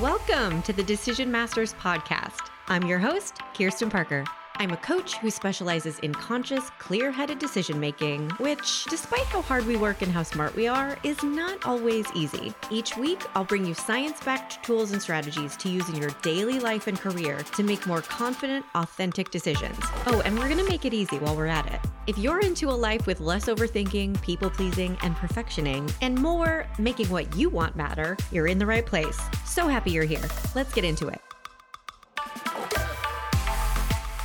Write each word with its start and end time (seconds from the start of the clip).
Welcome 0.00 0.60
to 0.64 0.74
the 0.74 0.82
Decision 0.82 1.32
Masters 1.32 1.72
podcast. 1.72 2.50
I'm 2.68 2.84
your 2.84 2.98
host, 2.98 3.38
Kirsten 3.56 3.88
Parker. 3.88 4.24
I'm 4.56 4.72
a 4.72 4.76
coach 4.76 5.16
who 5.16 5.30
specializes 5.30 5.98
in 6.00 6.12
conscious, 6.12 6.68
clear 6.78 7.10
headed 7.10 7.38
decision 7.38 7.80
making, 7.80 8.28
which, 8.32 8.84
despite 8.90 9.24
how 9.24 9.40
hard 9.40 9.64
we 9.64 9.76
work 9.76 10.02
and 10.02 10.12
how 10.12 10.22
smart 10.22 10.54
we 10.54 10.66
are, 10.66 10.98
is 11.02 11.22
not 11.22 11.64
always 11.64 12.04
easy. 12.14 12.52
Each 12.70 12.94
week, 12.98 13.22
I'll 13.34 13.46
bring 13.46 13.64
you 13.64 13.72
science 13.72 14.20
backed 14.20 14.62
tools 14.62 14.92
and 14.92 15.00
strategies 15.00 15.56
to 15.56 15.70
use 15.70 15.88
in 15.88 15.96
your 15.96 16.10
daily 16.20 16.60
life 16.60 16.88
and 16.88 17.00
career 17.00 17.38
to 17.56 17.62
make 17.62 17.86
more 17.86 18.02
confident, 18.02 18.66
authentic 18.74 19.30
decisions. 19.30 19.78
Oh, 20.06 20.20
and 20.26 20.38
we're 20.38 20.48
going 20.48 20.62
to 20.62 20.70
make 20.70 20.84
it 20.84 20.92
easy 20.92 21.18
while 21.18 21.34
we're 21.34 21.46
at 21.46 21.72
it. 21.72 21.80
If 22.06 22.16
you're 22.18 22.38
into 22.38 22.68
a 22.68 22.70
life 22.70 23.08
with 23.08 23.18
less 23.18 23.46
overthinking, 23.46 24.22
people 24.22 24.48
pleasing, 24.48 24.96
and 25.02 25.16
perfectioning, 25.16 25.92
and 26.00 26.16
more 26.16 26.64
making 26.78 27.08
what 27.08 27.34
you 27.34 27.48
want 27.48 27.74
matter, 27.74 28.16
you're 28.30 28.46
in 28.46 28.58
the 28.58 28.66
right 28.66 28.86
place. 28.86 29.18
So 29.44 29.66
happy 29.66 29.90
you're 29.90 30.04
here. 30.04 30.22
Let's 30.54 30.72
get 30.72 30.84
into 30.84 31.08
it. 31.08 31.20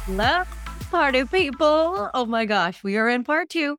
Love 0.07 0.47
party 0.91 1.25
people. 1.25 2.11
Oh 2.13 2.27
my 2.27 2.45
gosh, 2.45 2.83
we 2.83 2.97
are 2.97 3.09
in 3.09 3.23
part 3.23 3.49
two 3.49 3.77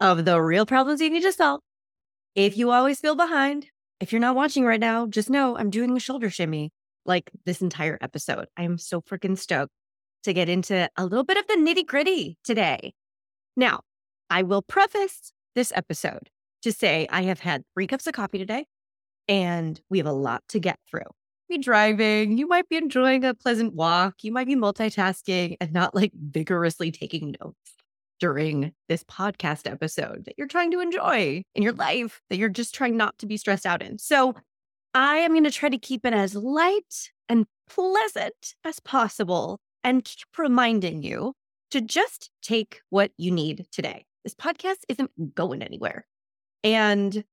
of 0.00 0.24
the 0.24 0.42
real 0.42 0.66
problems 0.66 1.00
you 1.00 1.08
need 1.08 1.22
to 1.22 1.30
solve. 1.30 1.60
If 2.34 2.56
you 2.56 2.72
always 2.72 2.98
feel 2.98 3.14
behind, 3.14 3.66
if 4.00 4.10
you're 4.10 4.20
not 4.20 4.34
watching 4.34 4.64
right 4.64 4.80
now, 4.80 5.06
just 5.06 5.30
know 5.30 5.56
I'm 5.56 5.70
doing 5.70 5.96
a 5.96 6.00
shoulder 6.00 6.28
shimmy 6.28 6.72
like 7.06 7.30
this 7.46 7.62
entire 7.62 7.98
episode. 8.00 8.46
I 8.56 8.64
am 8.64 8.78
so 8.78 9.00
freaking 9.00 9.38
stoked 9.38 9.70
to 10.24 10.32
get 10.32 10.48
into 10.48 10.90
a 10.96 11.04
little 11.04 11.24
bit 11.24 11.36
of 11.36 11.46
the 11.46 11.54
nitty 11.54 11.86
gritty 11.86 12.36
today. 12.42 12.94
Now, 13.58 13.80
I 14.30 14.44
will 14.44 14.62
preface 14.62 15.32
this 15.54 15.72
episode 15.74 16.30
to 16.62 16.72
say 16.72 17.08
I 17.10 17.22
have 17.22 17.40
had 17.40 17.64
three 17.74 17.86
cups 17.86 18.06
of 18.06 18.14
coffee 18.14 18.38
today 18.38 18.66
and 19.26 19.80
we 19.90 19.98
have 19.98 20.06
a 20.06 20.12
lot 20.12 20.42
to 20.50 20.60
get 20.60 20.78
through 20.88 21.02
be 21.48 21.58
driving. 21.58 22.38
You 22.38 22.46
might 22.46 22.68
be 22.68 22.76
enjoying 22.76 23.24
a 23.24 23.34
pleasant 23.34 23.74
walk. 23.74 24.22
You 24.22 24.32
might 24.32 24.46
be 24.46 24.54
multitasking 24.54 25.56
and 25.60 25.72
not 25.72 25.94
like 25.94 26.12
vigorously 26.14 26.90
taking 26.90 27.34
notes 27.40 27.74
during 28.20 28.72
this 28.88 29.02
podcast 29.04 29.70
episode 29.70 30.24
that 30.26 30.34
you're 30.36 30.46
trying 30.46 30.70
to 30.72 30.80
enjoy 30.80 31.42
in 31.54 31.62
your 31.62 31.72
life, 31.72 32.20
that 32.30 32.36
you're 32.36 32.48
just 32.48 32.74
trying 32.74 32.96
not 32.96 33.16
to 33.18 33.26
be 33.26 33.36
stressed 33.36 33.66
out 33.66 33.82
in. 33.82 33.98
So 33.98 34.34
I 34.94 35.16
am 35.18 35.32
going 35.32 35.44
to 35.44 35.50
try 35.50 35.68
to 35.68 35.78
keep 35.78 36.04
it 36.04 36.12
as 36.12 36.34
light 36.34 37.10
and 37.28 37.46
pleasant 37.68 38.54
as 38.64 38.80
possible 38.80 39.58
and 39.82 40.04
keep 40.04 40.26
reminding 40.36 41.02
you 41.02 41.34
to 41.70 41.80
just 41.80 42.30
take 42.42 42.80
what 42.90 43.12
you 43.16 43.30
need 43.30 43.66
today. 43.72 44.06
This 44.24 44.34
podcast 44.34 44.78
isn't 44.88 45.34
going 45.34 45.62
anywhere. 45.62 46.06
And 46.64 47.24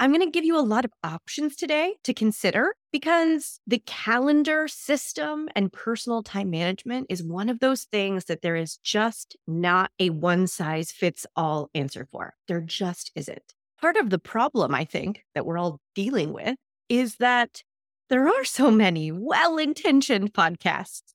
I'm 0.00 0.10
going 0.10 0.26
to 0.26 0.30
give 0.30 0.44
you 0.44 0.58
a 0.58 0.60
lot 0.60 0.84
of 0.84 0.92
options 1.04 1.54
today 1.54 1.94
to 2.02 2.12
consider 2.12 2.74
because 2.92 3.60
the 3.66 3.80
calendar 3.86 4.66
system 4.66 5.48
and 5.54 5.72
personal 5.72 6.22
time 6.22 6.50
management 6.50 7.06
is 7.08 7.22
one 7.22 7.48
of 7.48 7.60
those 7.60 7.84
things 7.84 8.24
that 8.24 8.42
there 8.42 8.56
is 8.56 8.76
just 8.78 9.36
not 9.46 9.92
a 10.00 10.10
one 10.10 10.48
size 10.48 10.90
fits 10.90 11.26
all 11.36 11.70
answer 11.74 12.08
for. 12.10 12.34
There 12.48 12.60
just 12.60 13.12
isn't. 13.14 13.54
Part 13.80 13.96
of 13.96 14.10
the 14.10 14.18
problem, 14.18 14.74
I 14.74 14.84
think, 14.84 15.24
that 15.34 15.46
we're 15.46 15.58
all 15.58 15.80
dealing 15.94 16.32
with 16.32 16.56
is 16.88 17.16
that 17.16 17.62
there 18.10 18.28
are 18.28 18.44
so 18.44 18.70
many 18.70 19.12
well 19.12 19.58
intentioned 19.58 20.34
podcasts 20.34 21.14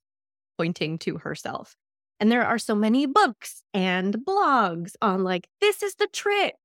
pointing 0.57 0.97
to 0.99 1.17
herself. 1.17 1.75
And 2.19 2.31
there 2.31 2.45
are 2.45 2.57
so 2.57 2.75
many 2.75 3.05
books 3.05 3.63
and 3.73 4.17
blogs 4.25 4.93
on, 5.01 5.23
like, 5.23 5.47
this 5.61 5.81
is 5.81 5.95
the 5.95 6.07
trick. 6.07 6.55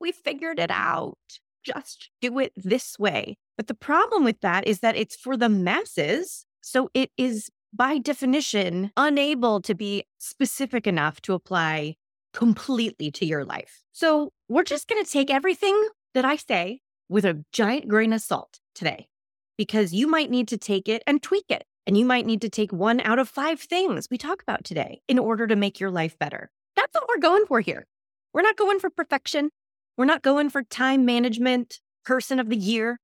We 0.00 0.12
figured 0.12 0.58
it 0.58 0.70
out 0.70 1.18
just 1.64 2.10
do 2.20 2.38
it 2.38 2.52
this 2.56 2.98
way. 2.98 3.36
But 3.56 3.66
the 3.66 3.74
problem 3.74 4.24
with 4.24 4.40
that 4.40 4.66
is 4.66 4.80
that 4.80 4.96
it's 4.96 5.16
for 5.16 5.36
the 5.36 5.48
masses. 5.48 6.44
So 6.60 6.90
it 6.94 7.10
is 7.16 7.50
by 7.72 7.98
definition 7.98 8.90
unable 8.96 9.60
to 9.62 9.74
be 9.74 10.04
specific 10.18 10.86
enough 10.86 11.20
to 11.22 11.34
apply 11.34 11.96
completely 12.34 13.10
to 13.12 13.26
your 13.26 13.44
life. 13.44 13.82
So 13.92 14.32
we're 14.48 14.64
just 14.64 14.88
going 14.88 15.04
to 15.04 15.10
take 15.10 15.30
everything 15.30 15.80
that 16.14 16.24
I 16.24 16.36
say 16.36 16.80
with 17.08 17.24
a 17.24 17.44
giant 17.52 17.88
grain 17.88 18.12
of 18.12 18.22
salt 18.22 18.60
today, 18.74 19.08
because 19.56 19.92
you 19.92 20.06
might 20.06 20.30
need 20.30 20.48
to 20.48 20.58
take 20.58 20.88
it 20.88 21.02
and 21.06 21.22
tweak 21.22 21.44
it. 21.48 21.64
And 21.86 21.98
you 21.98 22.04
might 22.04 22.26
need 22.26 22.40
to 22.42 22.48
take 22.48 22.72
one 22.72 23.00
out 23.00 23.18
of 23.18 23.28
five 23.28 23.60
things 23.60 24.08
we 24.10 24.18
talk 24.18 24.42
about 24.42 24.64
today 24.64 25.00
in 25.08 25.18
order 25.18 25.46
to 25.46 25.56
make 25.56 25.80
your 25.80 25.90
life 25.90 26.18
better. 26.18 26.50
That's 26.76 26.94
what 26.94 27.08
we're 27.08 27.20
going 27.20 27.44
for 27.46 27.60
here. 27.60 27.86
We're 28.32 28.42
not 28.42 28.56
going 28.56 28.78
for 28.78 28.88
perfection. 28.88 29.50
We're 29.96 30.04
not 30.04 30.22
going 30.22 30.50
for 30.50 30.62
time 30.62 31.04
management 31.04 31.80
person 32.04 32.38
of 32.38 32.48
the 32.48 32.56
year. 32.56 32.98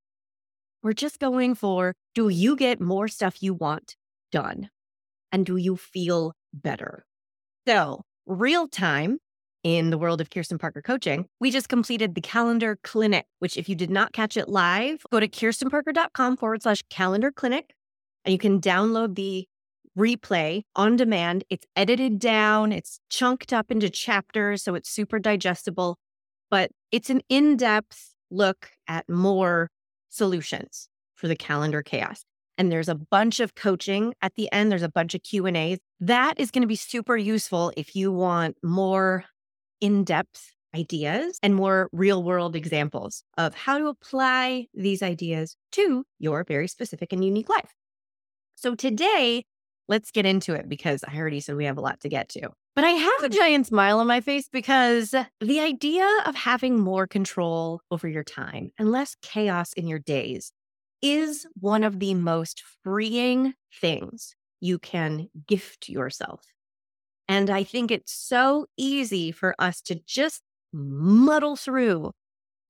We're 0.82 0.92
just 0.92 1.18
going 1.18 1.54
for 1.54 1.94
do 2.14 2.28
you 2.28 2.56
get 2.56 2.80
more 2.80 3.08
stuff 3.08 3.42
you 3.42 3.52
want 3.52 3.96
done? 4.30 4.70
And 5.32 5.44
do 5.44 5.56
you 5.56 5.76
feel 5.76 6.32
better? 6.54 7.04
So, 7.66 8.02
real 8.26 8.68
time 8.68 9.18
in 9.62 9.90
the 9.90 9.98
world 9.98 10.20
of 10.20 10.30
Kirsten 10.30 10.56
Parker 10.56 10.80
coaching, 10.80 11.26
we 11.40 11.50
just 11.50 11.68
completed 11.68 12.14
the 12.14 12.20
calendar 12.20 12.78
clinic, 12.82 13.26
which, 13.40 13.56
if 13.56 13.68
you 13.68 13.74
did 13.74 13.90
not 13.90 14.12
catch 14.12 14.36
it 14.36 14.48
live, 14.48 15.02
go 15.10 15.20
to 15.20 15.28
kirstenparker.com 15.28 16.36
forward 16.36 16.62
slash 16.62 16.82
calendar 16.88 17.30
clinic 17.30 17.74
and 18.24 18.32
you 18.32 18.38
can 18.38 18.60
download 18.60 19.14
the 19.14 19.46
replay 19.98 20.62
on 20.76 20.96
demand. 20.96 21.44
It's 21.50 21.66
edited 21.74 22.18
down, 22.18 22.72
it's 22.72 23.00
chunked 23.10 23.52
up 23.52 23.70
into 23.70 23.90
chapters, 23.90 24.62
so 24.62 24.74
it's 24.74 24.90
super 24.90 25.18
digestible 25.18 25.98
but 26.50 26.70
it's 26.90 27.10
an 27.10 27.20
in-depth 27.28 28.14
look 28.30 28.70
at 28.86 29.08
more 29.08 29.70
solutions 30.08 30.88
for 31.14 31.28
the 31.28 31.36
calendar 31.36 31.82
chaos. 31.82 32.24
And 32.56 32.72
there's 32.72 32.88
a 32.88 32.94
bunch 32.94 33.38
of 33.40 33.54
coaching 33.54 34.14
at 34.20 34.34
the 34.34 34.50
end. 34.50 34.70
There's 34.70 34.82
a 34.82 34.88
bunch 34.88 35.14
of 35.14 35.22
Q 35.22 35.46
and 35.46 35.56
A's. 35.56 35.78
That 36.00 36.40
is 36.40 36.50
going 36.50 36.62
to 36.62 36.68
be 36.68 36.76
super 36.76 37.16
useful 37.16 37.72
if 37.76 37.94
you 37.94 38.10
want 38.10 38.56
more 38.62 39.24
in-depth 39.80 40.52
ideas 40.74 41.38
and 41.42 41.54
more 41.54 41.88
real-world 41.92 42.56
examples 42.56 43.22
of 43.36 43.54
how 43.54 43.78
to 43.78 43.86
apply 43.86 44.66
these 44.74 45.02
ideas 45.02 45.56
to 45.72 46.04
your 46.18 46.44
very 46.44 46.66
specific 46.68 47.12
and 47.12 47.24
unique 47.24 47.48
life. 47.48 47.72
So 48.58 48.74
today, 48.74 49.44
let's 49.86 50.10
get 50.10 50.26
into 50.26 50.52
it 50.52 50.68
because 50.68 51.04
I 51.04 51.16
already 51.16 51.38
said 51.38 51.54
we 51.54 51.66
have 51.66 51.78
a 51.78 51.80
lot 51.80 52.00
to 52.00 52.08
get 52.08 52.28
to. 52.30 52.50
But 52.74 52.84
I 52.84 52.90
have 52.90 53.22
a 53.22 53.28
giant 53.28 53.68
smile 53.68 54.00
on 54.00 54.08
my 54.08 54.20
face 54.20 54.48
because 54.48 55.14
the 55.40 55.60
idea 55.60 56.08
of 56.26 56.34
having 56.34 56.76
more 56.76 57.06
control 57.06 57.80
over 57.92 58.08
your 58.08 58.24
time 58.24 58.72
and 58.76 58.90
less 58.90 59.14
chaos 59.22 59.72
in 59.74 59.86
your 59.86 60.00
days 60.00 60.50
is 61.00 61.46
one 61.60 61.84
of 61.84 62.00
the 62.00 62.14
most 62.14 62.64
freeing 62.82 63.54
things 63.80 64.34
you 64.60 64.80
can 64.80 65.28
gift 65.46 65.88
yourself. 65.88 66.42
And 67.28 67.50
I 67.50 67.62
think 67.62 67.92
it's 67.92 68.12
so 68.12 68.66
easy 68.76 69.30
for 69.30 69.54
us 69.60 69.80
to 69.82 70.00
just 70.04 70.42
muddle 70.72 71.54
through 71.54 72.10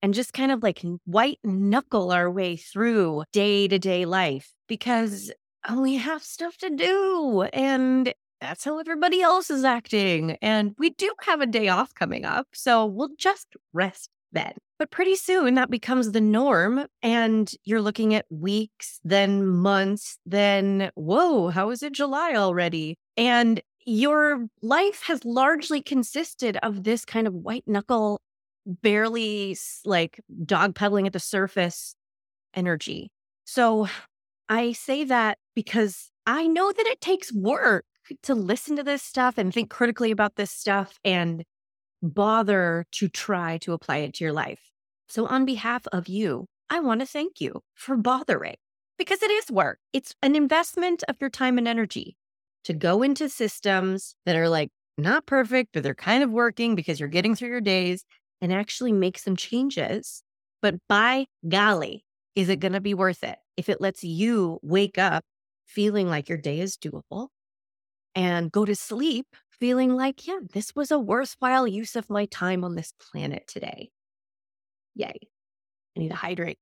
and 0.03 0.13
just 0.13 0.35
kind 0.35 0.53
of 0.53 0.63
like 0.63 0.83
white 1.07 1.39
knuckle 1.43 2.13
our 2.13 2.31
way 2.31 2.57
through 2.57 3.25
day 3.33 3.69
to 3.69 3.79
day 3.79 4.05
life 4.05 4.53
because 4.69 5.33
Oh, 5.67 5.83
we 5.83 5.97
have 5.97 6.23
stuff 6.23 6.57
to 6.59 6.71
do 6.71 7.43
and 7.53 8.13
that's 8.41 8.65
how 8.65 8.79
everybody 8.79 9.21
else 9.21 9.51
is 9.51 9.65
acting. 9.65 10.37
And 10.43 10.75
we 10.79 10.91
do 10.91 11.13
have 11.23 11.41
a 11.41 11.47
day 11.47 11.69
off 11.69 11.95
coming 11.95 12.25
up. 12.25 12.47
So 12.55 12.87
we'll 12.87 13.11
just 13.19 13.49
rest 13.73 14.11
then. 14.33 14.53
But 14.79 14.91
pretty 14.91 15.17
soon 15.17 15.55
that 15.55 15.71
becomes 15.71 16.13
the 16.13 16.21
norm. 16.21 16.87
And 17.03 17.51
you're 17.65 17.83
looking 17.83 18.15
at 18.15 18.27
weeks, 18.31 19.01
then 19.03 19.47
months, 19.47 20.19
then, 20.25 20.91
whoa, 20.95 21.49
how 21.49 21.71
is 21.71 21.83
it 21.83 21.93
July 21.93 22.35
already? 22.35 22.97
And 23.17 23.61
your 23.85 24.47
life 24.63 25.03
has 25.07 25.25
largely 25.25 25.83
consisted 25.83 26.59
of 26.63 26.85
this 26.85 27.05
kind 27.05 27.27
of 27.27 27.35
white 27.35 27.65
knuckle, 27.67 28.21
barely 28.67 29.57
like 29.85 30.21
dog 30.45 30.75
pedaling 30.75 31.07
at 31.07 31.13
the 31.13 31.19
surface 31.19 31.95
energy. 32.55 33.11
So 33.47 33.89
I 34.49 34.73
say 34.73 35.05
that 35.05 35.39
because 35.55 36.11
I 36.27 36.47
know 36.47 36.73
that 36.73 36.87
it 36.87 37.01
takes 37.01 37.33
work 37.33 37.85
to 38.23 38.35
listen 38.35 38.77
to 38.77 38.83
this 38.83 39.03
stuff 39.03 39.37
and 39.39 39.53
think 39.53 39.71
critically 39.71 40.11
about 40.11 40.37
this 40.37 40.51
stuff 40.51 40.99
and 41.05 41.45
bother 42.03 42.87
to 42.93 43.09
try 43.09 43.59
to 43.59 43.73
apply 43.73 43.99
it 43.99 44.15
to 44.15 44.25
your 44.25 44.33
life. 44.33 44.61
So, 45.09 45.27
on 45.27 45.45
behalf 45.45 45.87
of 45.93 46.09
you, 46.09 46.47
I 46.71 46.81
want 46.81 47.01
to 47.01 47.07
thank 47.07 47.41
you 47.41 47.61
for 47.75 47.97
bothering 47.97 48.57
because 48.99 49.23
it 49.23 49.31
is 49.31 49.51
work. 49.51 49.79
It's 49.93 50.15
an 50.23 50.37
investment 50.37 51.03
of 51.09 51.17
your 51.21 51.31
time 51.31 51.59
and 51.59 51.67
energy 51.67 52.17
to 52.65 52.73
go 52.73 53.03
into 53.03 53.29
systems 53.29 54.15
that 54.27 54.37
are 54.37 54.49
like 54.49 54.71
not 54.99 55.27
perfect, 55.27 55.71
but 55.73 55.83
they're 55.83 55.95
kind 55.95 56.23
of 56.23 56.31
working 56.31 56.75
because 56.75 57.01
you're 57.01 57.09
getting 57.09 57.35
through 57.35 57.49
your 57.49 57.61
days 57.61 58.05
and 58.41 58.53
actually 58.53 58.93
make 58.93 59.19
some 59.19 59.37
changes. 59.37 60.23
But 60.61 60.75
by 60.89 61.27
golly, 61.49 62.05
is 62.39 62.49
it 62.49 62.61
going 62.61 62.73
to 62.73 62.81
be 62.81 62.95
worth 62.95 63.25
it 63.25 63.37
if 63.57 63.69
it 63.69 63.81
lets 63.81 64.05
you 64.05 64.61
wake 64.63 64.97
up 64.97 65.25
feeling 65.67 66.09
like 66.09 66.29
your 66.29 66.39
day 66.39 66.61
is 66.61 66.77
doable 66.77 67.31
and 68.15 68.53
go 68.53 68.65
to 68.65 68.77
sleep 68.77 69.27
feeling 69.51 69.97
like, 69.97 70.25
yeah, 70.25 70.39
this 70.53 70.73
was 70.77 70.93
a 70.93 71.01
worthwhile 71.01 71.67
use 71.67 71.97
of 71.97 72.09
my 72.09 72.27
time 72.27 72.63
on 72.63 72.77
this 72.77 72.93
planet 73.01 73.49
today. 73.49 73.91
Yay. 74.95 75.17
I 75.97 76.01
need 76.01 76.11
to 76.11 76.15
hydrate. 76.15 76.61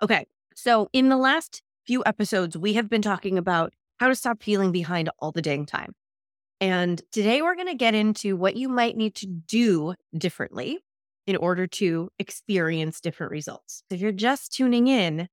Okay. 0.00 0.26
So, 0.54 0.88
in 0.92 1.08
the 1.08 1.16
last 1.16 1.60
few 1.88 2.04
episodes, 2.06 2.56
we 2.56 2.74
have 2.74 2.88
been 2.88 3.02
talking 3.02 3.36
about 3.36 3.72
how 3.96 4.06
to 4.06 4.14
stop 4.14 4.44
feeling 4.44 4.70
behind 4.70 5.10
all 5.18 5.32
the 5.32 5.42
dang 5.42 5.66
time. 5.66 5.92
And 6.60 7.02
today 7.10 7.42
we're 7.42 7.56
going 7.56 7.66
to 7.66 7.74
get 7.74 7.96
into 7.96 8.36
what 8.36 8.54
you 8.54 8.68
might 8.68 8.96
need 8.96 9.16
to 9.16 9.26
do 9.26 9.94
differently 10.16 10.78
in 11.26 11.36
order 11.36 11.66
to 11.66 12.08
experience 12.18 13.00
different 13.00 13.32
results. 13.32 13.82
If 13.90 14.00
you're 14.00 14.12
just 14.12 14.52
tuning 14.52 14.86
in, 14.88 15.28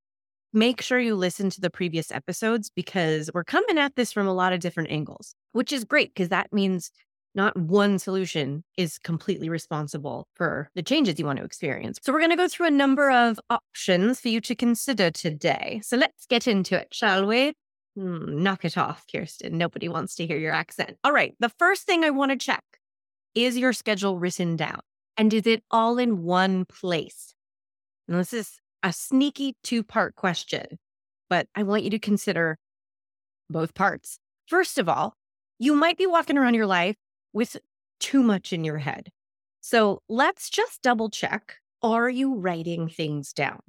make 0.53 0.81
sure 0.81 0.99
you 0.99 1.15
listen 1.15 1.49
to 1.51 1.61
the 1.61 1.69
previous 1.69 2.11
episodes 2.11 2.71
because 2.75 3.29
we're 3.33 3.43
coming 3.43 3.77
at 3.77 3.95
this 3.95 4.11
from 4.11 4.27
a 4.27 4.33
lot 4.33 4.53
of 4.53 4.59
different 4.59 4.91
angles, 4.91 5.35
which 5.51 5.71
is 5.71 5.83
great 5.83 6.13
because 6.13 6.29
that 6.29 6.51
means 6.53 6.91
not 7.35 7.57
one 7.57 7.97
solution 7.97 8.63
is 8.77 8.99
completely 8.99 9.49
responsible 9.49 10.27
for 10.35 10.69
the 10.75 10.83
changes 10.83 11.17
you 11.17 11.25
want 11.25 11.39
to 11.39 11.45
experience. 11.45 11.99
So, 12.03 12.13
we're 12.13 12.19
going 12.19 12.29
to 12.29 12.35
go 12.35 12.47
through 12.47 12.67
a 12.67 12.71
number 12.71 13.09
of 13.09 13.39
options 13.49 14.19
for 14.19 14.29
you 14.29 14.39
to 14.41 14.55
consider 14.55 15.09
today. 15.09 15.81
So, 15.83 15.97
let's 15.97 16.27
get 16.27 16.47
into 16.47 16.79
it, 16.79 16.89
shall 16.91 17.25
we? 17.25 17.53
Hmm, 17.95 18.41
knock 18.41 18.65
it 18.65 18.77
off, 18.77 19.05
Kirsten. 19.11 19.57
Nobody 19.57 19.87
wants 19.87 20.15
to 20.15 20.27
hear 20.27 20.37
your 20.37 20.53
accent. 20.53 20.97
All 21.03 21.11
right. 21.11 21.35
The 21.39 21.49
first 21.49 21.83
thing 21.83 22.03
I 22.03 22.09
want 22.09 22.31
to 22.31 22.37
check 22.37 22.63
is 23.35 23.57
your 23.57 23.73
schedule 23.73 24.19
written 24.19 24.55
down? 24.55 24.79
And 25.17 25.33
is 25.33 25.45
it 25.45 25.63
all 25.69 25.97
in 25.97 26.23
one 26.23 26.65
place? 26.65 27.35
And 28.07 28.17
this 28.17 28.33
is 28.33 28.59
a 28.81 28.91
sneaky 28.91 29.55
two 29.63 29.83
part 29.83 30.15
question, 30.15 30.79
but 31.29 31.47
I 31.55 31.63
want 31.63 31.83
you 31.83 31.89
to 31.91 31.99
consider 31.99 32.57
both 33.49 33.73
parts. 33.73 34.17
First 34.47 34.77
of 34.77 34.89
all, 34.89 35.13
you 35.59 35.75
might 35.75 35.97
be 35.97 36.07
walking 36.07 36.37
around 36.37 36.55
your 36.55 36.65
life 36.65 36.95
with 37.31 37.57
too 37.99 38.23
much 38.23 38.51
in 38.51 38.63
your 38.63 38.79
head. 38.79 39.09
So 39.61 40.01
let's 40.09 40.49
just 40.49 40.81
double 40.81 41.09
check. 41.09 41.55
Are 41.81 42.09
you 42.09 42.35
writing 42.35 42.89
things 42.89 43.31
down? 43.31 43.59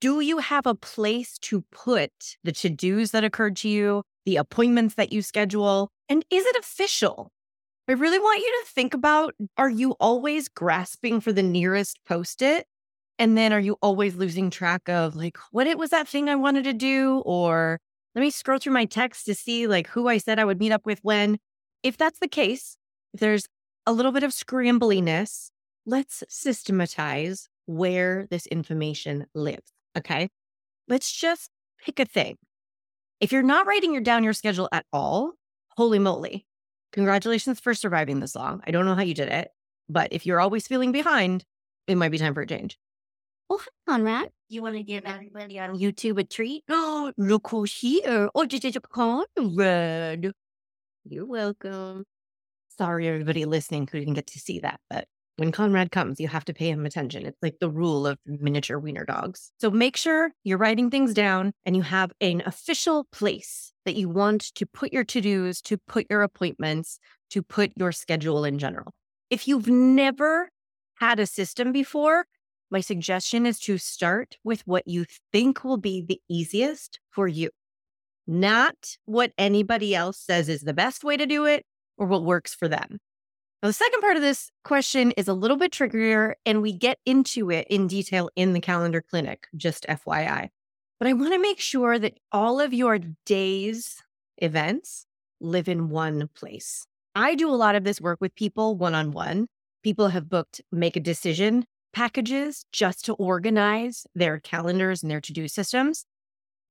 Do 0.00 0.20
you 0.20 0.38
have 0.38 0.66
a 0.66 0.74
place 0.74 1.38
to 1.38 1.64
put 1.72 2.12
the 2.44 2.52
to 2.52 2.70
dos 2.70 3.10
that 3.10 3.24
occurred 3.24 3.56
to 3.56 3.68
you, 3.68 4.02
the 4.24 4.36
appointments 4.36 4.94
that 4.94 5.12
you 5.12 5.22
schedule? 5.22 5.90
And 6.08 6.24
is 6.30 6.46
it 6.46 6.56
official? 6.56 7.30
I 7.88 7.92
really 7.92 8.18
want 8.18 8.40
you 8.40 8.62
to 8.62 8.70
think 8.70 8.92
about 8.92 9.34
are 9.56 9.70
you 9.70 9.92
always 9.92 10.48
grasping 10.48 11.20
for 11.22 11.32
the 11.32 11.42
nearest 11.42 11.98
post 12.06 12.42
it? 12.42 12.66
And 13.18 13.36
then 13.36 13.50
are 13.50 13.60
you 13.60 13.78
always 13.80 14.14
losing 14.14 14.50
track 14.50 14.88
of 14.90 15.16
like, 15.16 15.38
what 15.52 15.66
it 15.66 15.78
was 15.78 15.90
that 15.90 16.06
thing 16.06 16.28
I 16.28 16.36
wanted 16.36 16.64
to 16.64 16.74
do? 16.74 17.22
Or 17.24 17.80
let 18.14 18.20
me 18.20 18.30
scroll 18.30 18.58
through 18.58 18.74
my 18.74 18.84
text 18.84 19.24
to 19.24 19.34
see 19.34 19.66
like 19.66 19.86
who 19.86 20.06
I 20.06 20.18
said 20.18 20.38
I 20.38 20.44
would 20.44 20.60
meet 20.60 20.70
up 20.70 20.84
with 20.84 21.00
when. 21.02 21.38
If 21.82 21.96
that's 21.96 22.18
the 22.18 22.28
case, 22.28 22.76
if 23.14 23.20
there's 23.20 23.46
a 23.86 23.92
little 23.92 24.12
bit 24.12 24.22
of 24.22 24.32
scrambliness, 24.32 25.50
let's 25.86 26.22
systematize 26.28 27.48
where 27.64 28.26
this 28.30 28.46
information 28.48 29.26
lives. 29.34 29.72
Okay. 29.96 30.28
Let's 30.88 31.10
just 31.10 31.50
pick 31.82 31.98
a 32.00 32.04
thing. 32.04 32.36
If 33.20 33.32
you're 33.32 33.42
not 33.42 33.66
writing 33.66 33.94
your 33.94 34.02
down 34.02 34.24
your 34.24 34.34
schedule 34.34 34.68
at 34.72 34.84
all, 34.92 35.32
holy 35.70 35.98
moly. 35.98 36.47
Congratulations 36.92 37.60
for 37.60 37.74
surviving 37.74 38.20
this 38.20 38.34
long. 38.34 38.62
I 38.66 38.70
don't 38.70 38.84
know 38.84 38.94
how 38.94 39.02
you 39.02 39.14
did 39.14 39.28
it, 39.28 39.50
but 39.88 40.08
if 40.12 40.26
you're 40.26 40.40
always 40.40 40.66
feeling 40.66 40.92
behind, 40.92 41.44
it 41.86 41.96
might 41.96 42.10
be 42.10 42.18
time 42.18 42.34
for 42.34 42.42
a 42.42 42.46
change. 42.46 42.78
Oh, 43.50 43.62
hang 43.86 43.94
on, 43.94 44.04
Matt. 44.04 44.30
You 44.48 44.62
want 44.62 44.76
to 44.76 44.82
give 44.82 45.04
everybody 45.04 45.58
on 45.58 45.78
YouTube 45.78 46.18
a 46.18 46.24
treat? 46.24 46.64
Oh, 46.68 47.12
look 47.16 47.48
who's 47.48 47.74
here. 47.74 48.28
Oh, 48.34 48.44
did 48.44 48.64
you 48.64 48.80
Conrad? 48.80 50.32
You're 51.04 51.26
welcome. 51.26 52.04
Sorry, 52.76 53.08
everybody 53.08 53.44
listening 53.44 53.88
who 53.90 53.98
didn't 53.98 54.14
get 54.14 54.26
to 54.28 54.38
see 54.38 54.60
that, 54.60 54.80
but 54.88 55.06
when 55.38 55.52
Conrad 55.52 55.92
comes, 55.92 56.18
you 56.18 56.26
have 56.26 56.44
to 56.46 56.52
pay 56.52 56.68
him 56.68 56.84
attention. 56.84 57.24
It's 57.24 57.38
like 57.42 57.60
the 57.60 57.70
rule 57.70 58.08
of 58.08 58.18
miniature 58.26 58.80
wiener 58.80 59.04
dogs. 59.04 59.52
So 59.60 59.70
make 59.70 59.96
sure 59.96 60.32
you're 60.42 60.58
writing 60.58 60.90
things 60.90 61.14
down 61.14 61.52
and 61.64 61.76
you 61.76 61.82
have 61.82 62.10
an 62.20 62.42
official 62.44 63.06
place 63.12 63.72
that 63.84 63.94
you 63.94 64.08
want 64.08 64.52
to 64.56 64.66
put 64.66 64.92
your 64.92 65.04
to 65.04 65.20
dos, 65.20 65.60
to 65.62 65.78
put 65.86 66.06
your 66.10 66.22
appointments, 66.22 66.98
to 67.30 67.42
put 67.42 67.70
your 67.76 67.92
schedule 67.92 68.44
in 68.44 68.58
general. 68.58 68.92
If 69.30 69.46
you've 69.46 69.68
never 69.68 70.50
had 70.96 71.20
a 71.20 71.26
system 71.26 71.70
before, 71.70 72.26
my 72.70 72.80
suggestion 72.80 73.46
is 73.46 73.60
to 73.60 73.78
start 73.78 74.36
with 74.42 74.62
what 74.66 74.88
you 74.88 75.06
think 75.32 75.62
will 75.62 75.76
be 75.76 76.04
the 76.04 76.20
easiest 76.28 76.98
for 77.10 77.28
you, 77.28 77.50
not 78.26 78.74
what 79.04 79.32
anybody 79.38 79.94
else 79.94 80.18
says 80.18 80.48
is 80.48 80.62
the 80.62 80.74
best 80.74 81.04
way 81.04 81.16
to 81.16 81.26
do 81.26 81.46
it 81.46 81.64
or 81.96 82.08
what 82.08 82.24
works 82.24 82.54
for 82.54 82.66
them. 82.66 82.98
Now, 83.62 83.70
the 83.70 83.72
second 83.72 84.00
part 84.00 84.16
of 84.16 84.22
this 84.22 84.50
question 84.62 85.10
is 85.12 85.26
a 85.26 85.34
little 85.34 85.56
bit 85.56 85.72
trickier, 85.72 86.36
and 86.46 86.62
we 86.62 86.72
get 86.72 86.98
into 87.04 87.50
it 87.50 87.66
in 87.68 87.88
detail 87.88 88.30
in 88.36 88.52
the 88.52 88.60
calendar 88.60 89.02
clinic, 89.02 89.48
just 89.56 89.84
FYI. 89.88 90.50
But 91.00 91.08
I 91.08 91.12
want 91.12 91.32
to 91.32 91.40
make 91.40 91.58
sure 91.58 91.98
that 91.98 92.14
all 92.30 92.60
of 92.60 92.72
your 92.72 93.00
day's 93.26 94.00
events 94.36 95.06
live 95.40 95.68
in 95.68 95.88
one 95.88 96.28
place. 96.34 96.86
I 97.16 97.34
do 97.34 97.50
a 97.50 97.56
lot 97.56 97.74
of 97.74 97.82
this 97.82 98.00
work 98.00 98.20
with 98.20 98.34
people 98.36 98.76
one 98.76 98.94
on 98.94 99.10
one. 99.10 99.48
People 99.82 100.08
have 100.08 100.28
booked 100.28 100.60
make 100.70 100.94
a 100.94 101.00
decision 101.00 101.64
packages 101.92 102.64
just 102.72 103.04
to 103.06 103.14
organize 103.14 104.06
their 104.14 104.38
calendars 104.38 105.02
and 105.02 105.10
their 105.10 105.20
to 105.20 105.32
do 105.32 105.48
systems. 105.48 106.04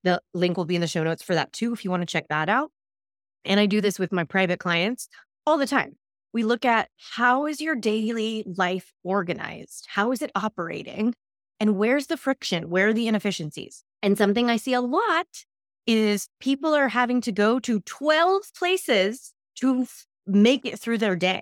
The 0.03 0.21
link 0.33 0.55
will 0.55 0.65
be 0.65 0.75
in 0.75 0.81
the 0.81 0.87
show 0.87 1.03
notes 1.03 1.23
for 1.23 1.35
that 1.35 1.51
too, 1.51 1.73
if 1.73 1.83
you 1.83 1.91
want 1.91 2.01
to 2.01 2.05
check 2.05 2.27
that 2.29 2.47
out. 2.47 2.71
And 3.43 3.59
I 3.59 3.65
do 3.65 3.81
this 3.81 3.99
with 3.99 4.13
my 4.13 4.23
private 4.23 4.59
clients 4.59 5.09
all 5.45 5.57
the 5.57 5.67
time. 5.67 5.97
We 6.37 6.43
look 6.43 6.65
at 6.65 6.89
how 7.15 7.47
is 7.47 7.59
your 7.61 7.73
daily 7.73 8.43
life 8.45 8.93
organized? 9.03 9.87
How 9.89 10.11
is 10.11 10.21
it 10.21 10.29
operating? 10.35 11.15
And 11.59 11.77
where's 11.77 12.05
the 12.05 12.15
friction? 12.15 12.69
Where 12.69 12.89
are 12.89 12.93
the 12.93 13.07
inefficiencies? 13.07 13.83
And 14.03 14.19
something 14.19 14.47
I 14.47 14.57
see 14.57 14.73
a 14.73 14.81
lot 14.81 15.25
is 15.87 16.29
people 16.39 16.75
are 16.75 16.89
having 16.89 17.21
to 17.21 17.31
go 17.31 17.57
to 17.61 17.79
12 17.79 18.53
places 18.55 19.33
to 19.61 19.87
make 20.27 20.63
it 20.63 20.77
through 20.77 20.99
their 20.99 21.15
day. 21.15 21.41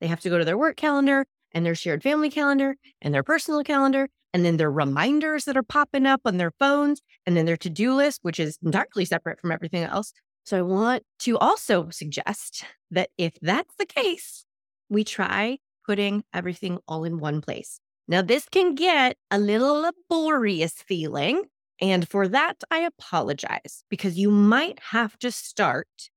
They 0.00 0.08
have 0.08 0.18
to 0.22 0.30
go 0.30 0.38
to 0.38 0.44
their 0.44 0.58
work 0.58 0.76
calendar 0.76 1.26
and 1.52 1.64
their 1.64 1.76
shared 1.76 2.02
family 2.02 2.28
calendar 2.28 2.74
and 3.00 3.14
their 3.14 3.22
personal 3.22 3.62
calendar, 3.62 4.08
and 4.34 4.44
then 4.44 4.56
their 4.56 4.68
reminders 4.68 5.44
that 5.44 5.56
are 5.56 5.62
popping 5.62 6.06
up 6.06 6.22
on 6.24 6.38
their 6.38 6.50
phones, 6.58 7.02
and 7.24 7.36
then 7.36 7.46
their 7.46 7.56
to 7.58 7.70
do 7.70 7.94
list, 7.94 8.18
which 8.22 8.40
is 8.40 8.58
entirely 8.64 9.04
separate 9.04 9.40
from 9.40 9.52
everything 9.52 9.84
else. 9.84 10.12
So 10.48 10.56
I 10.56 10.62
want 10.62 11.02
to 11.18 11.36
also 11.36 11.90
suggest 11.90 12.64
that 12.90 13.10
if 13.18 13.34
that's 13.42 13.74
the 13.78 13.84
case, 13.84 14.46
we 14.88 15.04
try 15.04 15.58
putting 15.84 16.24
everything 16.32 16.78
all 16.88 17.04
in 17.04 17.18
one 17.18 17.42
place. 17.42 17.80
Now, 18.08 18.22
this 18.22 18.48
can 18.48 18.74
get 18.74 19.18
a 19.30 19.38
little 19.38 19.82
laborious 19.82 20.72
feeling. 20.72 21.42
And 21.82 22.08
for 22.08 22.26
that, 22.28 22.64
I 22.70 22.78
apologize 22.78 23.84
because 23.90 24.16
you 24.16 24.30
might 24.30 24.78
have 24.84 25.18
to 25.18 25.30
start 25.30 26.08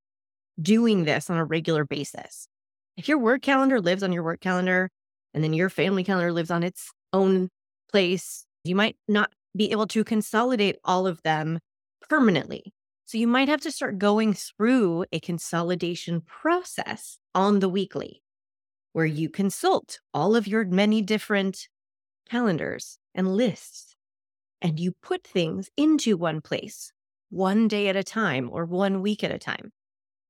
doing 0.62 1.04
this 1.04 1.30
on 1.30 1.36
a 1.36 1.44
regular 1.44 1.84
basis. 1.84 2.48
If 2.96 3.10
your 3.10 3.18
work 3.18 3.42
calendar 3.42 3.82
lives 3.82 4.02
on 4.02 4.14
your 4.14 4.24
work 4.24 4.40
calendar 4.40 4.92
and 5.34 5.44
then 5.44 5.52
your 5.52 5.70
family 5.70 6.06
calendar 6.06 6.32
lives 6.32 6.52
on 6.52 6.64
its 6.64 6.90
own 7.12 7.50
place, 7.92 8.46
you 8.64 8.78
might 8.78 8.96
not 9.10 9.34
be 9.58 9.74
able 9.74 9.88
to 9.88 10.06
consolidate 10.06 10.78
all 10.86 11.06
of 11.06 11.22
them 11.24 11.60
permanently. 12.08 12.74
So 13.12 13.18
you 13.18 13.28
might 13.28 13.50
have 13.50 13.60
to 13.64 13.74
start 13.74 14.00
going 14.00 14.34
through 14.34 15.04
a 15.12 15.20
consolidation 15.20 16.22
process 16.22 17.18
on 17.36 17.60
the 17.60 17.68
weekly 17.68 18.24
where 18.94 19.06
you 19.06 19.28
consult 19.28 20.00
all 20.14 20.34
of 20.34 20.48
your 20.48 20.64
many 20.64 21.02
different 21.02 21.68
calendars 22.30 23.00
and 23.14 23.36
lists 23.36 23.98
and 24.62 24.80
you 24.80 24.94
put 25.04 25.28
things 25.28 25.70
into 25.76 26.16
one 26.16 26.40
place 26.40 26.94
one 27.30 27.68
day 27.68 27.90
at 27.90 27.98
a 27.98 28.04
time 28.06 28.50
or 28.50 28.64
one 28.64 29.02
week 29.02 29.26
at 29.26 29.32
a 29.36 29.38
time. 29.38 29.74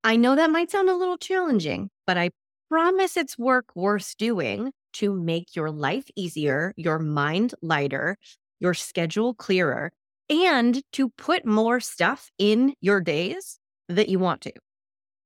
I 0.04 0.16
know 0.16 0.36
that 0.36 0.50
might 0.50 0.72
sound 0.72 0.90
a 0.90 0.96
little 0.96 1.20
challenging, 1.20 1.92
but 2.08 2.18
I 2.18 2.32
promise 2.68 3.16
it's 3.16 3.38
work 3.38 3.66
worth 3.76 4.18
doing 4.18 4.74
to 4.94 5.14
make 5.14 5.56
your 5.56 5.70
life 5.70 6.06
easier, 6.16 6.74
your 6.78 6.98
mind 6.98 7.54
lighter, 7.62 8.18
your 8.60 8.74
schedule 8.74 9.36
clearer, 9.36 9.92
and 10.32 10.82
to 10.94 11.10
put 11.10 11.46
more 11.46 11.82
stuff 11.82 12.32
in 12.38 12.74
your 12.80 13.02
days 13.02 13.60
that 13.90 14.08
you 14.08 14.18
want 14.18 14.42
to. 14.42 14.54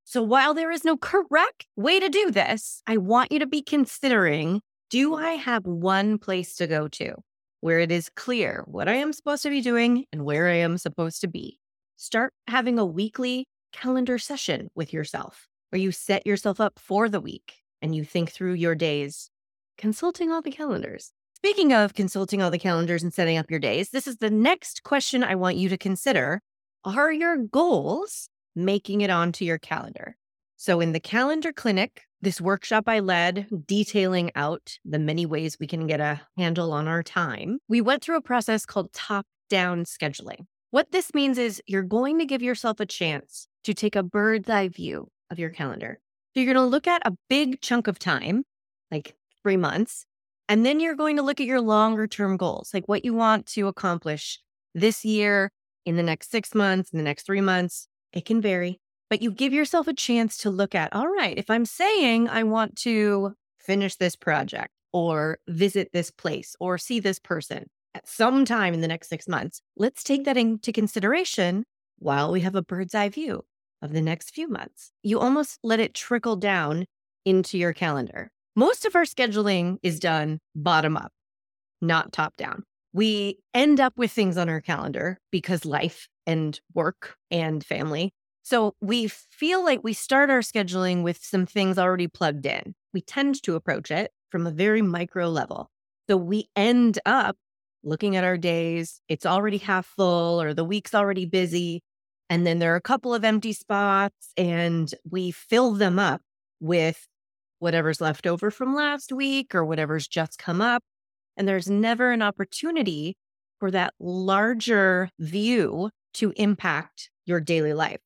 So 0.03 0.21
while 0.21 0.53
there 0.53 0.71
is 0.71 0.83
no 0.83 0.97
correct 0.97 1.67
way 1.75 1.99
to 1.99 2.09
do 2.09 2.31
this, 2.31 2.81
I 2.87 2.97
want 2.97 3.31
you 3.31 3.39
to 3.39 3.45
be 3.45 3.61
considering 3.61 4.61
do 4.89 5.15
I 5.15 5.31
have 5.31 5.65
one 5.65 6.17
place 6.17 6.55
to 6.55 6.67
go 6.67 6.87
to 6.89 7.15
where 7.61 7.79
it 7.79 7.91
is 7.91 8.09
clear 8.15 8.63
what 8.67 8.87
I 8.87 8.95
am 8.95 9.13
supposed 9.13 9.43
to 9.43 9.49
be 9.49 9.61
doing 9.61 10.05
and 10.11 10.25
where 10.25 10.47
I 10.47 10.55
am 10.55 10.77
supposed 10.77 11.21
to 11.21 11.27
be? 11.27 11.59
Start 11.97 12.33
having 12.47 12.77
a 12.77 12.85
weekly 12.85 13.47
calendar 13.73 14.17
session 14.17 14.69
with 14.75 14.91
yourself 14.91 15.47
where 15.69 15.81
you 15.81 15.91
set 15.91 16.25
yourself 16.25 16.59
up 16.59 16.79
for 16.79 17.09
the 17.09 17.21
week 17.21 17.53
and 17.81 17.95
you 17.95 18.03
think 18.03 18.31
through 18.31 18.53
your 18.53 18.75
days, 18.75 19.29
consulting 19.77 20.31
all 20.31 20.41
the 20.41 20.51
calendars. 20.51 21.11
Speaking 21.45 21.73
of 21.73 21.93
consulting 21.93 22.41
all 22.41 22.49
the 22.49 22.57
calendars 22.57 23.03
and 23.03 23.13
setting 23.13 23.37
up 23.37 23.51
your 23.51 23.59
days, 23.59 23.91
this 23.91 24.07
is 24.07 24.17
the 24.17 24.31
next 24.31 24.81
question 24.81 25.23
I 25.23 25.35
want 25.35 25.57
you 25.57 25.69
to 25.69 25.77
consider. 25.77 26.41
Are 26.83 27.11
your 27.11 27.37
goals 27.37 28.29
making 28.55 29.01
it 29.01 29.11
onto 29.11 29.45
your 29.45 29.59
calendar? 29.59 30.17
So, 30.55 30.81
in 30.81 30.91
the 30.91 30.99
calendar 30.99 31.53
clinic, 31.53 32.01
this 32.19 32.41
workshop 32.41 32.85
I 32.87 32.97
led 32.97 33.45
detailing 33.67 34.31
out 34.33 34.79
the 34.83 34.97
many 34.97 35.27
ways 35.27 35.57
we 35.59 35.67
can 35.67 35.85
get 35.85 35.99
a 35.99 36.19
handle 36.35 36.73
on 36.73 36.87
our 36.87 37.03
time, 37.03 37.59
we 37.67 37.79
went 37.79 38.03
through 38.03 38.17
a 38.17 38.21
process 38.21 38.65
called 38.65 38.91
top 38.91 39.27
down 39.47 39.83
scheduling. 39.83 40.47
What 40.71 40.91
this 40.91 41.13
means 41.13 41.37
is 41.37 41.61
you're 41.67 41.83
going 41.83 42.17
to 42.17 42.25
give 42.25 42.41
yourself 42.41 42.79
a 42.79 42.87
chance 42.87 43.47
to 43.65 43.75
take 43.75 43.95
a 43.95 44.01
bird's 44.01 44.49
eye 44.49 44.69
view 44.69 45.09
of 45.29 45.37
your 45.37 45.51
calendar. 45.51 45.99
So 46.33 46.39
you're 46.39 46.51
going 46.51 46.65
to 46.65 46.67
look 46.67 46.87
at 46.87 47.05
a 47.05 47.15
big 47.29 47.61
chunk 47.61 47.85
of 47.85 47.99
time, 47.99 48.45
like 48.89 49.13
three 49.43 49.57
months, 49.57 50.07
and 50.47 50.65
then 50.65 50.79
you're 50.79 50.95
going 50.95 51.15
to 51.17 51.23
look 51.23 51.39
at 51.39 51.47
your 51.47 51.61
longer 51.61 52.07
term 52.07 52.37
goals, 52.37 52.71
like 52.73 52.87
what 52.87 53.05
you 53.05 53.13
want 53.13 53.45
to 53.47 53.67
accomplish 53.67 54.39
this 54.73 55.05
year, 55.05 55.51
in 55.85 55.95
the 55.95 56.03
next 56.03 56.31
six 56.31 56.55
months, 56.55 56.91
in 56.91 56.97
the 56.97 57.03
next 57.03 57.25
three 57.25 57.41
months. 57.41 57.87
It 58.11 58.25
can 58.25 58.41
vary, 58.41 58.79
but 59.09 59.21
you 59.21 59.31
give 59.31 59.53
yourself 59.53 59.87
a 59.87 59.93
chance 59.93 60.37
to 60.37 60.49
look 60.49 60.73
at, 60.73 60.93
all 60.93 61.07
right, 61.07 61.37
if 61.37 61.49
I'm 61.49 61.65
saying 61.65 62.29
I 62.29 62.43
want 62.43 62.75
to 62.77 63.33
finish 63.59 63.95
this 63.95 64.15
project 64.15 64.71
or 64.93 65.39
visit 65.47 65.89
this 65.93 66.11
place 66.11 66.55
or 66.59 66.77
see 66.77 66.99
this 66.99 67.19
person 67.19 67.65
at 67.93 68.07
some 68.07 68.45
time 68.45 68.73
in 68.73 68.81
the 68.81 68.87
next 68.87 69.09
six 69.09 69.27
months, 69.27 69.61
let's 69.75 70.03
take 70.03 70.25
that 70.25 70.37
into 70.37 70.71
consideration 70.71 71.65
while 71.99 72.31
we 72.31 72.41
have 72.41 72.55
a 72.55 72.61
bird's 72.61 72.95
eye 72.95 73.09
view 73.09 73.43
of 73.81 73.93
the 73.93 74.01
next 74.01 74.31
few 74.31 74.47
months. 74.47 74.91
You 75.03 75.19
almost 75.19 75.59
let 75.63 75.79
it 75.79 75.93
trickle 75.93 76.35
down 76.35 76.85
into 77.25 77.57
your 77.57 77.73
calendar. 77.73 78.31
Most 78.55 78.85
of 78.85 78.95
our 78.95 79.03
scheduling 79.03 79.77
is 79.83 79.99
done 79.99 80.39
bottom 80.55 80.95
up, 80.95 81.11
not 81.81 82.13
top 82.13 82.35
down. 82.37 82.63
We 82.93 83.39
end 83.53 83.81
up 83.81 83.97
with 83.97 84.11
things 84.11 84.37
on 84.37 84.47
our 84.47 84.61
calendar 84.61 85.19
because 85.31 85.65
life 85.65 86.07
and 86.25 86.59
work 86.73 87.15
and 87.29 87.63
family. 87.65 88.13
So 88.43 88.75
we 88.79 89.07
feel 89.07 89.63
like 89.63 89.83
we 89.83 89.93
start 89.93 90.29
our 90.29 90.39
scheduling 90.39 91.03
with 91.03 91.17
some 91.21 91.45
things 91.45 91.77
already 91.77 92.07
plugged 92.07 92.45
in. 92.45 92.75
We 92.93 93.01
tend 93.01 93.43
to 93.43 93.55
approach 93.55 93.91
it 93.91 94.11
from 94.29 94.47
a 94.47 94.51
very 94.51 94.81
micro 94.81 95.27
level. 95.27 95.69
So 96.09 96.15
we 96.15 96.47
end 96.55 96.99
up 97.05 97.35
looking 97.83 98.15
at 98.15 98.23
our 98.23 98.37
days, 98.37 99.01
it's 99.09 99.25
already 99.25 99.57
half 99.57 99.85
full 99.85 100.41
or 100.41 100.53
the 100.53 100.63
week's 100.63 100.95
already 100.95 101.25
busy. 101.25 101.81
And 102.29 102.45
then 102.47 102.59
there 102.59 102.73
are 102.73 102.77
a 102.77 102.81
couple 102.81 103.13
of 103.13 103.23
empty 103.23 103.53
spots, 103.53 104.31
and 104.35 104.91
we 105.09 105.29
fill 105.29 105.71
them 105.73 105.99
up 105.99 106.21
with 106.59 107.07
whatever's 107.65 107.99
left 107.99 108.27
over 108.27 108.51
from 108.51 108.75
last 108.75 109.11
week 109.11 109.55
or 109.55 109.65
whatever's 109.65 110.07
just 110.07 110.37
come 110.37 110.61
up. 110.61 110.83
And 111.35 111.47
there's 111.47 111.67
never 111.67 112.11
an 112.11 112.21
opportunity 112.21 113.17
for 113.59 113.71
that 113.71 113.95
larger 113.99 115.09
view 115.19 115.89
to 116.13 116.31
impact 116.35 117.09
your 117.25 117.41
daily 117.41 117.73
life. 117.73 117.99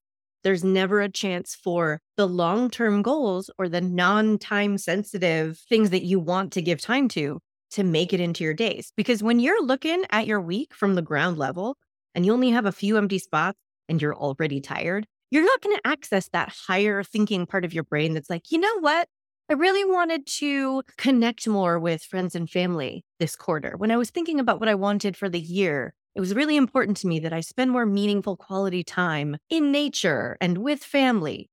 There's 0.46 0.64
never 0.64 1.02
a 1.02 1.10
chance 1.10 1.56
for 1.62 2.00
the 2.16 2.26
long 2.26 2.70
term 2.70 3.02
goals 3.02 3.52
or 3.60 3.68
the 3.68 3.82
non 3.82 4.38
time 4.38 4.78
sensitive 4.78 5.60
things 5.68 5.90
that 5.90 6.06
you 6.06 6.22
want 6.22 6.54
to 6.54 6.62
give 6.62 6.80
time 6.80 7.10
to 7.10 7.42
to 7.72 7.84
make 7.84 8.14
it 8.14 8.22
into 8.22 8.46
your 8.46 8.54
days. 8.54 8.94
Because 8.96 9.22
when 9.22 9.42
you're 9.42 9.64
looking 9.64 10.06
at 10.10 10.26
your 10.26 10.40
week 10.40 10.74
from 10.74 10.96
the 10.96 11.02
ground 11.02 11.38
level 11.38 11.76
and 12.16 12.26
you 12.26 12.32
only 12.32 12.52
have 12.52 12.66
a 12.66 12.72
few 12.72 12.96
empty 12.96 13.20
spots 13.20 13.60
and 13.90 14.02
you're 14.02 14.16
already 14.16 14.62
tired, 14.62 15.06
you're 15.30 15.44
not 15.44 15.62
going 15.62 15.76
to 15.76 15.88
access 15.88 16.30
that 16.30 16.56
higher 16.68 17.04
thinking 17.04 17.46
part 17.46 17.66
of 17.66 17.74
your 17.74 17.84
brain 17.84 18.14
that's 18.14 18.30
like, 18.30 18.50
you 18.50 18.58
know 18.60 18.80
what? 18.80 19.10
I 19.52 19.56
really 19.56 19.84
wanted 19.84 20.28
to 20.28 20.84
connect 21.00 21.48
more 21.48 21.80
with 21.80 22.04
friends 22.04 22.36
and 22.36 22.48
family 22.48 23.04
this 23.18 23.36
quarter. 23.36 23.74
When 23.78 23.90
I 23.90 23.98
was 23.98 24.12
thinking 24.12 24.40
about 24.40 24.60
what 24.60 24.70
I 24.70 24.76
wanted 24.76 25.18
for 25.18 25.28
the 25.28 25.40
year, 25.40 25.96
it 26.14 26.20
was 26.20 26.36
really 26.36 26.56
important 26.56 26.98
to 26.98 27.08
me 27.08 27.18
that 27.22 27.34
I 27.34 27.40
spend 27.40 27.72
more 27.72 27.88
meaningful 27.88 28.38
quality 28.38 28.84
time 28.84 29.38
in 29.50 29.72
nature 29.72 30.38
and 30.40 30.60
with 30.60 30.84
family. 30.84 31.50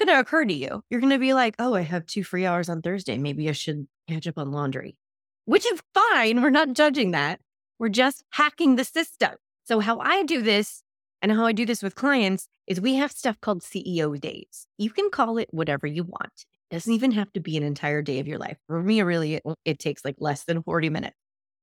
It's 0.00 0.06
going 0.06 0.16
to 0.16 0.20
occur 0.20 0.46
to 0.46 0.54
you. 0.54 0.80
You're 0.88 1.02
going 1.02 1.12
to 1.12 1.18
be 1.18 1.34
like, 1.34 1.54
oh, 1.58 1.74
I 1.74 1.82
have 1.82 2.06
two 2.06 2.24
free 2.24 2.46
hours 2.46 2.70
on 2.70 2.80
Thursday. 2.80 3.18
Maybe 3.18 3.46
I 3.50 3.52
should 3.52 3.88
catch 4.08 4.26
up 4.26 4.38
on 4.38 4.50
laundry, 4.50 4.96
which 5.44 5.66
is 5.70 5.82
fine. 5.92 6.40
We're 6.40 6.48
not 6.48 6.72
judging 6.72 7.10
that. 7.10 7.40
We're 7.78 7.90
just 7.90 8.24
hacking 8.30 8.76
the 8.76 8.84
system. 8.84 9.32
So, 9.64 9.80
how 9.80 9.98
I 9.98 10.22
do 10.22 10.40
this 10.40 10.82
and 11.20 11.30
how 11.30 11.44
I 11.44 11.52
do 11.52 11.66
this 11.66 11.82
with 11.82 11.94
clients 11.94 12.48
is 12.66 12.80
we 12.80 12.94
have 12.94 13.12
stuff 13.12 13.38
called 13.42 13.60
CEO 13.60 14.18
days. 14.18 14.66
You 14.78 14.88
can 14.88 15.10
call 15.10 15.36
it 15.36 15.48
whatever 15.52 15.86
you 15.86 16.04
want 16.04 16.46
doesn't 16.74 16.92
even 16.92 17.12
have 17.12 17.32
to 17.32 17.40
be 17.40 17.56
an 17.56 17.62
entire 17.62 18.02
day 18.02 18.18
of 18.18 18.26
your 18.26 18.38
life. 18.38 18.56
For 18.66 18.82
me, 18.82 19.00
really, 19.02 19.34
it, 19.34 19.42
it 19.64 19.78
takes 19.78 20.04
like 20.04 20.16
less 20.18 20.44
than 20.44 20.62
40 20.62 20.90
minutes. 20.90 21.16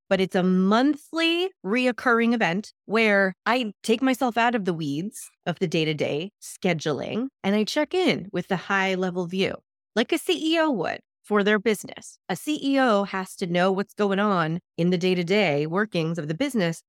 But 0.10 0.22
it's 0.22 0.36
a 0.36 0.44
monthly 0.44 1.50
reoccurring 1.66 2.34
event 2.34 2.74
where 2.86 3.34
I 3.46 3.74
take 3.84 4.02
myself 4.02 4.38
out 4.38 4.56
of 4.56 4.66
the 4.66 4.74
weeds 4.74 5.30
of 5.46 5.60
the 5.60 5.68
day 5.68 5.86
to 5.86 5.94
day 5.94 6.32
scheduling 6.42 7.28
and 7.44 7.56
I 7.56 7.64
check 7.64 7.94
in 7.94 8.28
with 8.32 8.48
the 8.48 8.56
high 8.56 8.96
level 8.96 9.26
view, 9.28 9.56
like 9.96 10.12
a 10.12 10.18
CEO 10.18 10.74
would 10.74 11.00
for 11.24 11.44
their 11.44 11.60
business. 11.60 12.18
A 12.30 12.34
CEO 12.34 13.08
has 13.08 13.36
to 13.38 13.48
know 13.48 13.72
what's 13.72 13.94
going 13.94 14.20
on 14.20 14.60
in 14.78 14.90
the 14.90 14.98
day 14.98 15.16
to 15.16 15.24
day 15.24 15.66
workings 15.66 16.18
of 16.18 16.28
the 16.28 16.34
business, 16.34 16.84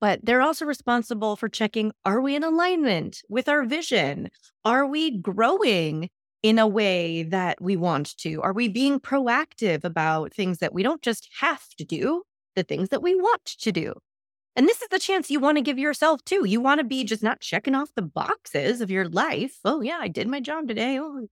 but 0.00 0.20
they're 0.24 0.42
also 0.42 0.64
responsible 0.64 1.36
for 1.36 1.48
checking 1.48 1.92
are 2.04 2.20
we 2.20 2.36
in 2.36 2.44
alignment 2.44 3.22
with 3.28 3.48
our 3.48 3.64
vision? 3.64 4.28
Are 4.64 4.86
we 4.86 5.18
growing 5.18 6.10
in 6.42 6.58
a 6.58 6.66
way 6.66 7.22
that 7.24 7.60
we 7.60 7.76
want 7.76 8.16
to? 8.18 8.40
Are 8.42 8.52
we 8.52 8.68
being 8.68 9.00
proactive 9.00 9.84
about 9.84 10.32
things 10.32 10.58
that 10.58 10.72
we 10.72 10.82
don't 10.82 11.02
just 11.02 11.28
have 11.40 11.68
to 11.78 11.84
do, 11.84 12.22
the 12.56 12.62
things 12.62 12.90
that 12.90 13.02
we 13.02 13.14
want 13.14 13.44
to 13.44 13.72
do? 13.72 13.94
And 14.56 14.66
this 14.66 14.82
is 14.82 14.88
the 14.88 14.98
chance 14.98 15.30
you 15.30 15.40
want 15.40 15.56
to 15.58 15.62
give 15.62 15.78
yourself 15.78 16.24
too. 16.24 16.44
You 16.44 16.60
want 16.60 16.78
to 16.80 16.84
be 16.84 17.04
just 17.04 17.22
not 17.22 17.40
checking 17.40 17.74
off 17.74 17.94
the 17.94 18.02
boxes 18.02 18.80
of 18.80 18.90
your 18.90 19.08
life. 19.08 19.58
Oh, 19.64 19.80
yeah, 19.80 19.98
I 20.00 20.08
did 20.08 20.26
my 20.28 20.40
job 20.40 20.66
today. 20.66 20.98
Oh, 20.98 21.28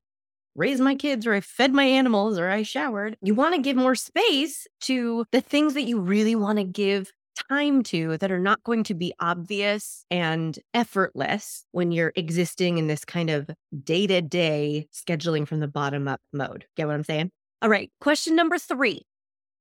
raised 0.54 0.82
my 0.82 0.94
kids 0.94 1.26
or 1.26 1.34
I 1.34 1.40
fed 1.40 1.72
my 1.72 1.84
animals 1.84 2.38
or 2.38 2.48
I 2.50 2.62
showered. 2.62 3.16
You 3.22 3.34
want 3.34 3.54
to 3.54 3.60
give 3.60 3.76
more 3.76 3.94
space 3.94 4.66
to 4.82 5.26
the 5.32 5.40
things 5.40 5.74
that 5.74 5.82
you 5.82 6.00
really 6.00 6.34
want 6.34 6.58
to 6.58 6.64
give 6.64 7.12
time 7.48 7.82
to 7.84 8.18
that 8.18 8.32
are 8.32 8.38
not 8.38 8.62
going 8.64 8.82
to 8.84 8.94
be 8.94 9.12
obvious 9.20 10.04
and 10.10 10.58
effortless 10.74 11.64
when 11.72 11.92
you're 11.92 12.12
existing 12.16 12.78
in 12.78 12.86
this 12.86 13.04
kind 13.04 13.30
of 13.30 13.50
day 13.84 14.06
to 14.06 14.22
day 14.22 14.88
scheduling 14.92 15.46
from 15.46 15.60
the 15.60 15.68
bottom 15.68 16.08
up 16.08 16.20
mode. 16.32 16.66
Get 16.76 16.86
what 16.86 16.94
I'm 16.94 17.04
saying? 17.04 17.30
All 17.62 17.70
right. 17.70 17.90
Question 18.00 18.36
number 18.36 18.58
three. 18.58 19.02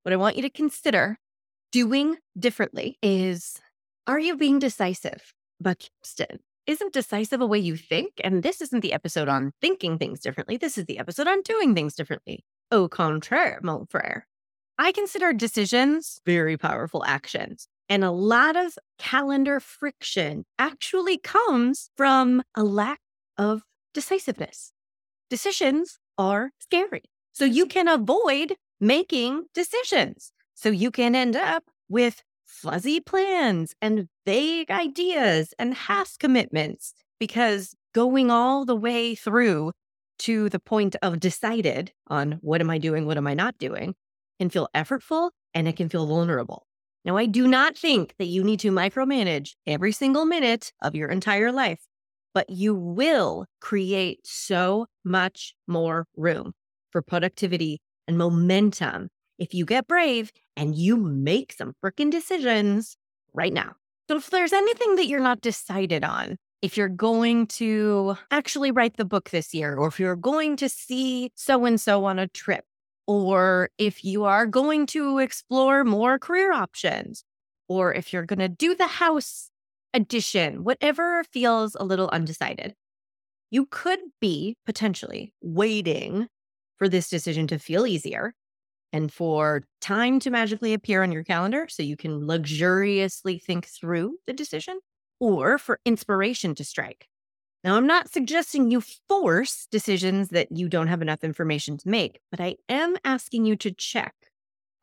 What 0.04 0.14
I 0.14 0.18
want 0.18 0.36
you 0.36 0.42
to 0.44 0.50
consider 0.50 1.18
doing 1.72 2.18
differently 2.38 2.98
is 3.02 3.60
are 4.08 4.20
you 4.20 4.38
being 4.38 4.60
decisive? 4.60 5.34
But 5.60 5.90
Kirsten, 6.04 6.40
isn't 6.68 6.94
decisive 6.94 7.42
a 7.42 7.46
way 7.46 7.60
you 7.60 7.76
think? 7.76 8.14
And 8.24 8.44
this 8.44 8.62
isn't 8.62 8.82
the 8.82 8.94
episode 8.94 9.28
on 9.28 9.52
thinking 9.62 9.98
things 9.98 10.20
differently. 10.20 10.58
This 10.58 10.78
is 10.78 10.86
the 10.86 11.00
episode 11.00 11.28
on 11.28 11.42
doing 11.42 11.74
things 11.74 11.96
differently. 11.96 12.44
Au 12.72 12.88
contraire, 12.88 13.60
mon 13.64 13.86
frère. 13.86 14.24
I 14.78 14.92
consider 14.92 15.32
decisions 15.32 16.20
very 16.26 16.58
powerful 16.58 17.04
actions. 17.06 17.68
And 17.88 18.04
a 18.04 18.12
lot 18.12 18.56
of 18.56 18.78
calendar 18.98 19.60
friction 19.60 20.44
actually 20.60 21.18
comes 21.18 21.92
from 21.96 22.42
a 22.56 22.64
lack 22.64 23.00
of 23.38 23.62
decisiveness. 23.94 24.74
Decisions 25.30 26.00
are 26.18 26.52
scary. 26.60 27.04
So 27.32 27.46
you 27.46 27.66
can 27.66 27.88
avoid 27.88 28.56
making 28.80 29.46
decisions. 29.54 30.32
So 30.56 30.70
you 30.70 30.92
can 30.92 31.16
end 31.16 31.36
up 31.36 31.64
with 31.88 32.24
fuzzy 32.46 33.00
plans 33.00 33.74
and 33.82 34.08
vague 34.26 34.72
ideas 34.72 35.54
and 35.60 35.74
half 35.74 36.18
commitments 36.18 36.94
because 37.20 37.76
going 37.94 38.32
all 38.32 38.66
the 38.66 38.76
way 38.76 39.16
through 39.16 39.72
to 40.18 40.50
the 40.50 40.60
point 40.60 40.96
of 41.02 41.20
decided 41.20 41.92
on 42.08 42.34
what 42.42 42.62
am 42.62 42.70
I 42.70 42.78
doing, 42.78 43.06
what 43.06 43.18
am 43.18 43.28
I 43.28 43.34
not 43.34 43.58
doing 43.58 43.96
can 44.40 44.50
feel 44.50 44.70
effortful 44.76 45.32
and 45.54 45.68
it 45.68 45.76
can 45.76 45.90
feel 45.90 46.06
vulnerable. 46.06 46.66
Now, 47.04 47.18
I 47.18 47.28
do 47.28 47.48
not 47.48 47.78
think 47.78 48.16
that 48.18 48.26
you 48.26 48.44
need 48.44 48.60
to 48.62 48.72
micromanage 48.72 49.52
every 49.68 49.92
single 49.92 50.26
minute 50.26 50.74
of 50.82 50.96
your 50.96 51.10
entire 51.10 51.52
life, 51.52 51.80
but 52.34 52.50
you 52.50 52.74
will 52.74 53.46
create 53.62 54.20
so 54.24 54.88
much 55.04 55.54
more 55.68 56.08
room 56.18 56.54
for 56.92 57.02
productivity 57.02 57.80
and 58.08 58.18
momentum 58.18 59.10
if 59.38 59.54
you 59.54 59.66
get 59.66 59.88
brave 59.88 60.32
and 60.58 60.76
you 60.76 60.98
make 60.98 61.54
some 61.54 61.74
freaking 61.84 62.10
decisions 62.10 62.98
right 63.34 63.54
now. 63.54 63.74
So, 64.10 64.18
if 64.18 64.30
there's 64.30 64.54
anything 64.54 64.96
that 64.96 65.08
you're 65.08 65.20
not 65.20 65.42
decided 65.42 66.04
on, 66.04 66.38
if 66.62 66.78
you're 66.78 66.90
going 66.90 67.48
to 67.48 68.18
actually 68.32 68.72
write 68.72 68.98
the 68.98 69.06
book 69.06 69.30
this 69.30 69.54
year, 69.54 69.76
or 69.76 69.88
if 69.88 70.00
you're 70.00 70.16
going 70.16 70.56
to 70.58 70.70
see 70.70 71.32
so 71.36 71.66
and 71.66 71.80
so 71.80 72.06
on 72.06 72.18
a 72.18 72.28
trip, 72.28 72.66
or 73.08 73.70
if 73.78 74.04
you 74.04 74.24
are 74.26 74.46
going 74.46 74.86
to 74.88 75.20
explore 75.20 75.84
more 75.84 76.20
career 76.20 76.54
options, 76.54 77.24
or 77.68 77.94
if 77.94 78.14
you're 78.14 78.26
going 78.26 78.40
to 78.40 78.50
do 78.50 78.76
the 78.76 78.88
house 78.88 79.50
addition, 79.94 80.64
whatever 80.64 81.24
feels 81.32 81.76
a 81.76 81.84
little 81.84 82.10
undecided, 82.10 82.76
you 83.52 83.68
could 83.68 84.00
be 84.20 84.58
potentially 84.66 85.34
waiting 85.42 86.28
for 86.78 86.90
this 86.90 87.10
decision 87.10 87.48
to 87.48 87.60
feel 87.60 87.88
easier 87.88 88.34
and 88.94 89.12
for 89.12 89.64
time 89.82 90.20
to 90.20 90.30
magically 90.32 90.74
appear 90.74 91.04
on 91.04 91.12
your 91.12 91.24
calendar 91.24 91.68
so 91.70 91.84
you 91.84 91.98
can 91.98 92.28
luxuriously 92.28 93.40
think 93.40 93.68
through 93.68 94.18
the 94.28 94.34
decision, 94.34 94.80
or 95.20 95.58
for 95.58 95.80
inspiration 95.86 96.56
to 96.56 96.64
strike. 96.64 97.08
Now, 97.66 97.78
I'm 97.78 97.88
not 97.88 98.12
suggesting 98.12 98.70
you 98.70 98.80
force 99.10 99.68
decisions 99.72 100.30
that 100.30 100.52
you 100.52 100.70
don't 100.70 100.86
have 100.86 101.02
enough 101.02 101.24
information 101.24 101.78
to 101.78 101.90
make, 101.90 102.20
but 102.30 102.40
I 102.40 102.58
am 102.70 102.96
asking 103.04 103.46
you 103.46 103.56
to 103.56 103.72
check 103.72 104.14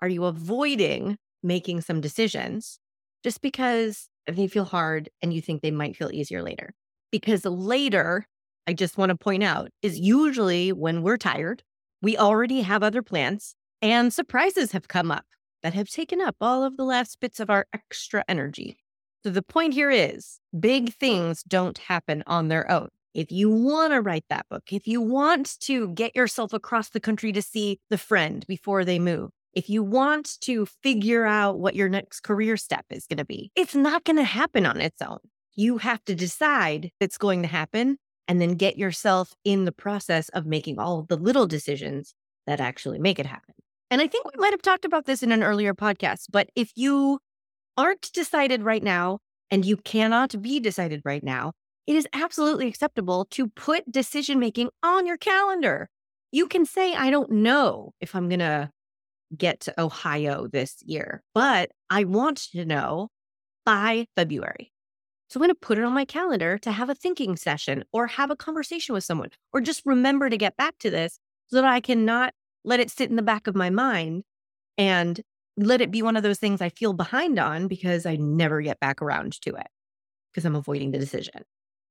are 0.01 0.09
you 0.09 0.25
avoiding 0.25 1.17
making 1.45 1.83
some 1.83 2.01
decisions 2.01 2.81
just 3.23 3.41
because 3.41 4.09
they 4.27 4.49
feel 4.49 4.65
hard 4.65 5.11
and 5.23 5.33
you 5.33 5.41
think 5.41 5.63
they 5.63 5.71
might 5.71 5.95
feel 5.95 6.11
easier 6.11 6.43
later. 6.43 6.75
Because 7.13 7.45
later, 7.45 8.27
I 8.67 8.73
just 8.73 8.99
want 8.99 9.11
to 9.11 9.17
point 9.17 9.45
out, 9.45 9.71
is 9.81 10.01
usually 10.01 10.73
when 10.73 11.03
we're 11.03 11.19
tired, 11.19 11.63
we 12.01 12.19
already 12.19 12.63
have 12.63 12.83
other 12.83 13.03
plans 13.03 13.55
and 13.81 14.13
surprises 14.13 14.73
have 14.73 14.89
come 14.89 15.13
up 15.13 15.27
that 15.63 15.75
have 15.75 15.89
taken 15.89 16.21
up 16.21 16.35
all 16.41 16.65
of 16.65 16.77
the 16.77 16.85
last 16.85 17.21
bits 17.21 17.39
of 17.39 17.49
our 17.49 17.65
extra 17.73 18.25
energy. 18.27 18.82
So 19.25 19.31
the 19.31 19.43
point 19.43 19.75
here 19.75 19.91
is 19.91 20.41
big 20.59 20.95
things 20.95 21.45
don't 21.45 21.79
happen 21.79 22.25
on 22.27 22.49
their 22.49 22.69
own. 22.71 22.89
If 23.15 23.31
you 23.31 23.51
want 23.51 23.93
to 23.93 24.01
write 24.01 24.25
that 24.31 24.47
book, 24.49 24.73
if 24.73 24.89
you 24.89 25.01
want 25.01 25.61
to 25.61 25.89
get 25.91 26.17
yourself 26.17 26.53
across 26.53 26.89
the 26.89 27.01
country 27.01 27.31
to 27.33 27.43
see 27.43 27.79
the 27.89 27.99
friend 27.99 28.45
before 28.49 28.85
they 28.85 28.99
move, 28.99 29.31
if 29.55 29.69
you 29.69 29.83
want 29.83 30.41
to 30.41 30.67
figure 30.67 31.25
out 31.25 31.61
what 31.61 31.77
your 31.77 31.89
next 31.89 32.23
career 32.23 32.57
step 32.57 32.87
is 32.91 33.07
going 33.07 33.19
to 33.19 33.25
be, 33.25 33.53
it's 33.55 33.75
not 33.75 34.05
going 34.05 34.17
to 34.17 34.25
happen 34.25 34.67
on 34.67 34.81
its 34.81 35.01
own. 35.03 35.19
You 35.55 35.79
have 35.79 36.03
to 36.07 36.15
decide 36.15 36.91
it's 36.99 37.19
going 37.19 37.43
to 37.43 37.49
happen 37.49 37.99
and 38.27 38.41
then 38.41 38.55
get 38.55 38.79
yourself 38.79 39.35
in 39.45 39.67
the 39.67 39.73
process 39.73 40.31
of 40.31 40.47
making 40.47 40.79
all 40.79 41.03
the 41.03 41.17
little 41.17 41.47
decisions 41.47 42.15
that 42.47 42.61
actually 42.61 42.99
make 42.99 43.19
it 43.19 43.27
happen. 43.27 43.55
And 43.91 44.01
I 44.01 44.07
think 44.07 44.25
we 44.25 44.41
might 44.41 44.55
have 44.55 44.63
talked 44.63 44.87
about 44.87 45.05
this 45.05 45.23
in 45.23 45.33
an 45.33 45.43
earlier 45.43 45.75
podcast, 45.75 46.29
but 46.31 46.49
if 46.57 46.73
you 46.75 47.19
aren't 47.77 48.13
decided 48.13 48.63
right 48.63 48.83
now 48.83 49.19
and 49.51 49.65
you 49.65 49.77
cannot 49.77 50.41
be 50.41 50.61
decided 50.61 51.03
right 51.05 51.23
now, 51.23 51.53
it 51.87 51.97
is 51.97 52.07
absolutely 52.13 52.69
acceptable 52.69 53.27
to 53.31 53.49
put 53.49 53.91
decision 53.91 54.39
making 54.39 54.71
on 54.83 55.07
your 55.07 55.17
calendar. 55.17 55.89
You 56.31 56.47
can 56.47 56.65
say, 56.65 56.95
I 56.95 57.11
don't 57.11 57.31
know 57.31 57.93
if 58.01 58.15
I'm 58.15 58.29
going 58.29 58.41
to 58.41 58.71
get 59.37 59.61
to 59.61 59.81
Ohio 59.81 60.47
this 60.47 60.77
year, 60.85 61.23
but 61.35 61.71
I 61.91 62.05
want 62.05 62.39
to 62.53 62.65
know 62.65 63.09
by 63.65 64.07
February. 64.17 64.73
So 65.29 65.39
I'm 65.39 65.43
going 65.43 65.49
to 65.49 65.55
put 65.55 65.79
it 65.79 65.85
on 65.85 65.95
my 65.95 66.05
calendar 66.05 66.59
to 66.59 66.73
have 66.73 66.91
a 66.91 66.95
thinking 66.95 67.37
session 67.37 67.85
or 67.93 68.07
have 68.07 68.31
a 68.31 68.37
conversation 68.37 68.95
with 68.95 69.05
someone 69.05 69.31
or 69.53 69.61
just 69.61 69.83
remember 69.87 70.29
to 70.29 70.37
get 70.37 70.57
back 70.57 70.79
to 70.81 70.91
this 70.91 71.19
so 71.47 71.57
that 71.57 71.65
I 71.65 71.81
cannot 71.81 72.35
let 72.65 72.81
it 72.81 72.91
sit 72.91 73.11
in 73.11 73.17
the 73.17 73.23
back 73.23 73.47
of 73.47 73.55
my 73.55 73.71
mind 73.71 74.25
and 74.77 75.21
let 75.57 75.81
it 75.81 75.91
be 75.91 76.03
one 76.03 76.17
of 76.17 76.23
those 76.23 76.39
things 76.39 76.61
I 76.61 76.71
feel 76.71 76.93
behind 76.93 77.39
on 77.39 77.69
because 77.69 78.07
I 78.07 78.17
never 78.17 78.63
get 78.63 78.81
back 78.81 79.03
around 79.03 79.41
to 79.43 79.51
it 79.55 79.67
because 80.33 80.45
I'm 80.45 80.57
avoiding 80.57 80.91
the 80.93 80.99
decision. 80.99 81.43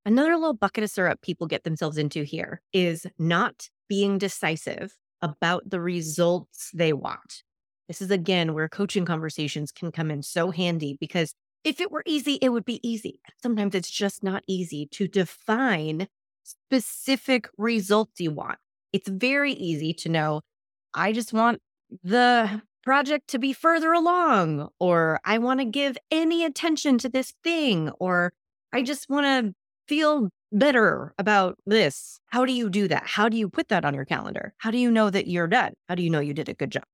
Another 0.04 0.34
little 0.34 0.54
bucket 0.54 0.82
of 0.82 0.90
syrup 0.90 1.22
people 1.22 1.46
get 1.46 1.62
themselves 1.62 1.96
into 1.96 2.24
here 2.24 2.60
is 2.72 3.06
not 3.18 3.68
being 3.88 4.18
decisive 4.18 4.96
about 5.20 5.70
the 5.70 5.80
results 5.80 6.70
they 6.74 6.92
want. 6.92 7.44
This 7.86 8.02
is 8.02 8.10
again 8.10 8.54
where 8.54 8.68
coaching 8.68 9.04
conversations 9.04 9.70
can 9.70 9.92
come 9.92 10.10
in 10.10 10.22
so 10.22 10.50
handy 10.50 10.96
because 11.00 11.34
if 11.62 11.80
it 11.80 11.92
were 11.92 12.02
easy, 12.04 12.38
it 12.42 12.48
would 12.48 12.64
be 12.64 12.80
easy. 12.86 13.20
Sometimes 13.40 13.74
it's 13.74 13.90
just 13.90 14.24
not 14.24 14.42
easy 14.48 14.88
to 14.92 15.06
define 15.06 16.08
specific 16.42 17.48
results 17.56 18.20
you 18.20 18.32
want. 18.32 18.58
It's 18.92 19.08
very 19.08 19.52
easy 19.52 19.94
to 19.94 20.08
know, 20.08 20.40
I 20.94 21.12
just 21.12 21.32
want 21.32 21.60
the 22.02 22.62
project 22.82 23.28
to 23.28 23.38
be 23.38 23.52
further 23.52 23.92
along, 23.92 24.68
or 24.78 25.20
I 25.24 25.38
want 25.38 25.60
to 25.60 25.64
give 25.64 25.96
any 26.10 26.44
attention 26.44 26.98
to 26.98 27.08
this 27.08 27.32
thing, 27.44 27.90
or 28.00 28.32
I 28.72 28.82
just 28.82 29.08
want 29.08 29.26
to 29.26 29.54
feel 29.88 30.28
better 30.52 31.14
about 31.18 31.56
this. 31.66 32.20
How 32.26 32.44
do 32.44 32.52
you 32.52 32.68
do 32.68 32.88
that? 32.88 33.04
How 33.06 33.28
do 33.28 33.36
you 33.36 33.48
put 33.48 33.68
that 33.68 33.84
on 33.84 33.94
your 33.94 34.04
calendar? 34.04 34.52
How 34.58 34.70
do 34.70 34.78
you 34.78 34.90
know 34.90 35.10
that 35.10 35.26
you're 35.26 35.48
done? 35.48 35.72
How 35.88 35.94
do 35.94 36.02
you 36.02 36.10
know 36.10 36.20
you 36.20 36.34
did 36.34 36.48
a 36.48 36.54
good 36.54 36.70
job? 36.70 36.84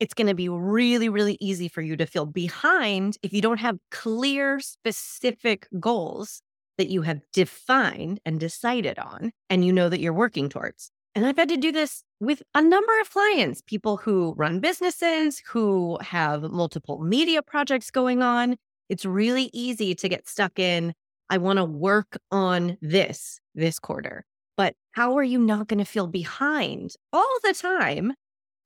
It's 0.00 0.14
going 0.14 0.26
to 0.26 0.34
be 0.34 0.48
really, 0.48 1.08
really 1.08 1.36
easy 1.40 1.68
for 1.68 1.80
you 1.80 1.96
to 1.96 2.06
feel 2.06 2.26
behind 2.26 3.16
if 3.22 3.32
you 3.32 3.40
don't 3.40 3.60
have 3.60 3.78
clear, 3.90 4.58
specific 4.60 5.68
goals 5.78 6.42
that 6.76 6.88
you 6.88 7.02
have 7.02 7.20
defined 7.32 8.18
and 8.24 8.40
decided 8.40 8.98
on, 8.98 9.30
and 9.48 9.64
you 9.64 9.72
know 9.72 9.88
that 9.88 10.00
you're 10.00 10.12
working 10.12 10.48
towards. 10.48 10.90
And 11.14 11.24
I've 11.24 11.36
had 11.36 11.48
to 11.50 11.56
do 11.56 11.70
this 11.70 12.02
with 12.20 12.42
a 12.54 12.62
number 12.62 13.00
of 13.00 13.10
clients, 13.10 13.62
people 13.62 13.98
who 13.98 14.34
run 14.36 14.60
businesses, 14.60 15.40
who 15.46 15.98
have 16.00 16.42
multiple 16.42 16.98
media 16.98 17.40
projects 17.40 17.90
going 17.90 18.22
on. 18.22 18.56
It's 18.88 19.04
really 19.04 19.48
easy 19.52 19.94
to 19.94 20.08
get 20.08 20.28
stuck 20.28 20.58
in 20.58 20.92
I 21.30 21.38
want 21.38 21.58
to 21.58 21.64
work 21.64 22.18
on 22.30 22.76
this 22.80 23.40
this 23.54 23.78
quarter. 23.78 24.24
But 24.56 24.74
how 24.92 25.16
are 25.16 25.22
you 25.22 25.38
not 25.38 25.68
going 25.68 25.78
to 25.78 25.84
feel 25.84 26.06
behind 26.06 26.94
all 27.12 27.38
the 27.42 27.54
time 27.54 28.12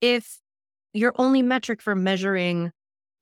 if 0.00 0.40
your 0.92 1.12
only 1.16 1.42
metric 1.42 1.80
for 1.80 1.94
measuring, 1.94 2.72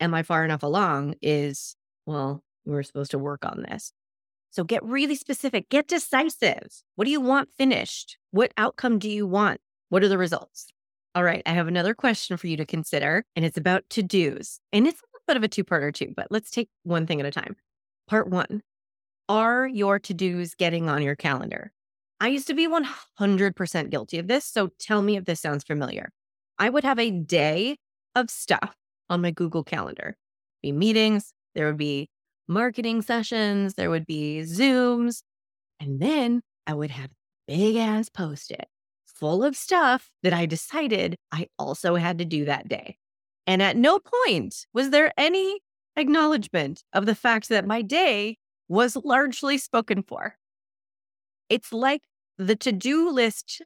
am 0.01 0.15
I 0.15 0.23
far 0.23 0.45
enough 0.45 0.62
along, 0.62 1.15
is, 1.23 1.77
well, 2.07 2.43
we're 2.65 2.83
supposed 2.83 3.12
to 3.12 3.19
work 3.19 3.45
on 3.45 3.65
this. 3.69 3.93
So 4.57 4.64
get 4.64 4.83
really 4.83 5.16
specific, 5.16 5.69
get 5.69 5.87
decisive. 5.87 6.83
What 6.95 7.05
do 7.05 7.11
you 7.11 7.21
want 7.21 7.51
finished? 7.59 8.16
What 8.31 8.55
outcome 8.57 8.99
do 8.99 9.11
you 9.11 9.27
want? 9.27 9.61
What 9.90 10.03
are 10.03 10.09
the 10.09 10.16
results? 10.16 10.69
All 11.14 11.23
right, 11.23 11.42
I 11.45 11.51
have 11.51 11.69
another 11.69 11.92
question 11.92 12.38
for 12.38 12.47
you 12.47 12.57
to 12.57 12.64
consider, 12.64 13.27
and 13.37 13.45
it's 13.45 13.59
about 13.59 13.85
to 13.90 14.03
dos. 14.03 14.59
And 14.73 14.87
it's 14.87 14.99
a 14.99 15.05
little 15.12 15.25
bit 15.27 15.37
of 15.37 15.42
a 15.42 15.49
two 15.49 15.62
parter, 15.62 15.92
too, 15.92 16.14
but 16.16 16.29
let's 16.31 16.51
take 16.51 16.71
one 16.85 17.07
thing 17.07 17.21
at 17.21 17.27
a 17.27 17.31
time. 17.31 17.57
Part 18.09 18.31
one 18.31 18.62
are 19.29 19.66
your 19.66 19.99
to 19.99 20.14
dos 20.14 20.55
getting 20.55 20.88
on 20.88 21.03
your 21.03 21.16
calendar? 21.16 21.71
I 22.19 22.29
used 22.29 22.47
to 22.47 22.55
be 22.55 22.66
100% 22.66 23.90
guilty 23.90 24.19
of 24.19 24.27
this. 24.27 24.47
So 24.47 24.71
tell 24.81 25.03
me 25.03 25.19
if 25.19 25.27
this 25.27 25.40
sounds 25.40 25.64
familiar. 25.64 26.09
I 26.59 26.71
would 26.71 26.85
have 26.85 26.99
a 26.99 27.11
day 27.11 27.77
of 28.14 28.31
stuff 28.31 28.75
on 29.11 29.21
my 29.21 29.33
Google 29.33 29.64
Calendar 29.64 30.16
be 30.62 30.73
meetings, 30.73 31.35
there 31.55 31.66
would 31.66 31.77
be 31.77 32.09
marketing 32.49 33.03
sessions, 33.03 33.75
there 33.75 33.91
would 33.91 34.07
be 34.07 34.43
Zooms. 34.43 35.23
And 35.81 36.01
then 36.01 36.43
I 36.67 36.75
would 36.75 36.91
have 36.91 37.11
big 37.47 37.77
ass 37.77 38.09
post 38.09 38.51
it 38.51 38.69
full 39.05 39.43
of 39.43 39.57
stuff 39.57 40.11
that 40.23 40.33
I 40.33 40.47
decided 40.47 41.17
I 41.33 41.49
also 41.59 41.95
had 41.95 42.19
to 42.19 42.25
do 42.25 42.45
that 42.45 42.69
day. 42.69 42.97
And 43.47 43.63
at 43.63 43.77
no 43.77 43.99
point 43.99 44.67
was 44.73 44.91
there 44.91 45.13
any 45.17 45.61
acknowledgement 45.97 46.83
of 46.93 47.07
the 47.07 47.15
fact 47.15 47.49
that 47.49 47.67
my 47.67 47.83
day 47.83 48.37
was 48.69 48.97
largely 48.97 49.57
spoken 49.59 50.03
for. 50.03 50.37
It's 51.49 51.73
like 51.73 52.03
the 52.37 52.57
to 52.57 52.73
do 52.73 53.09
list 53.09 53.63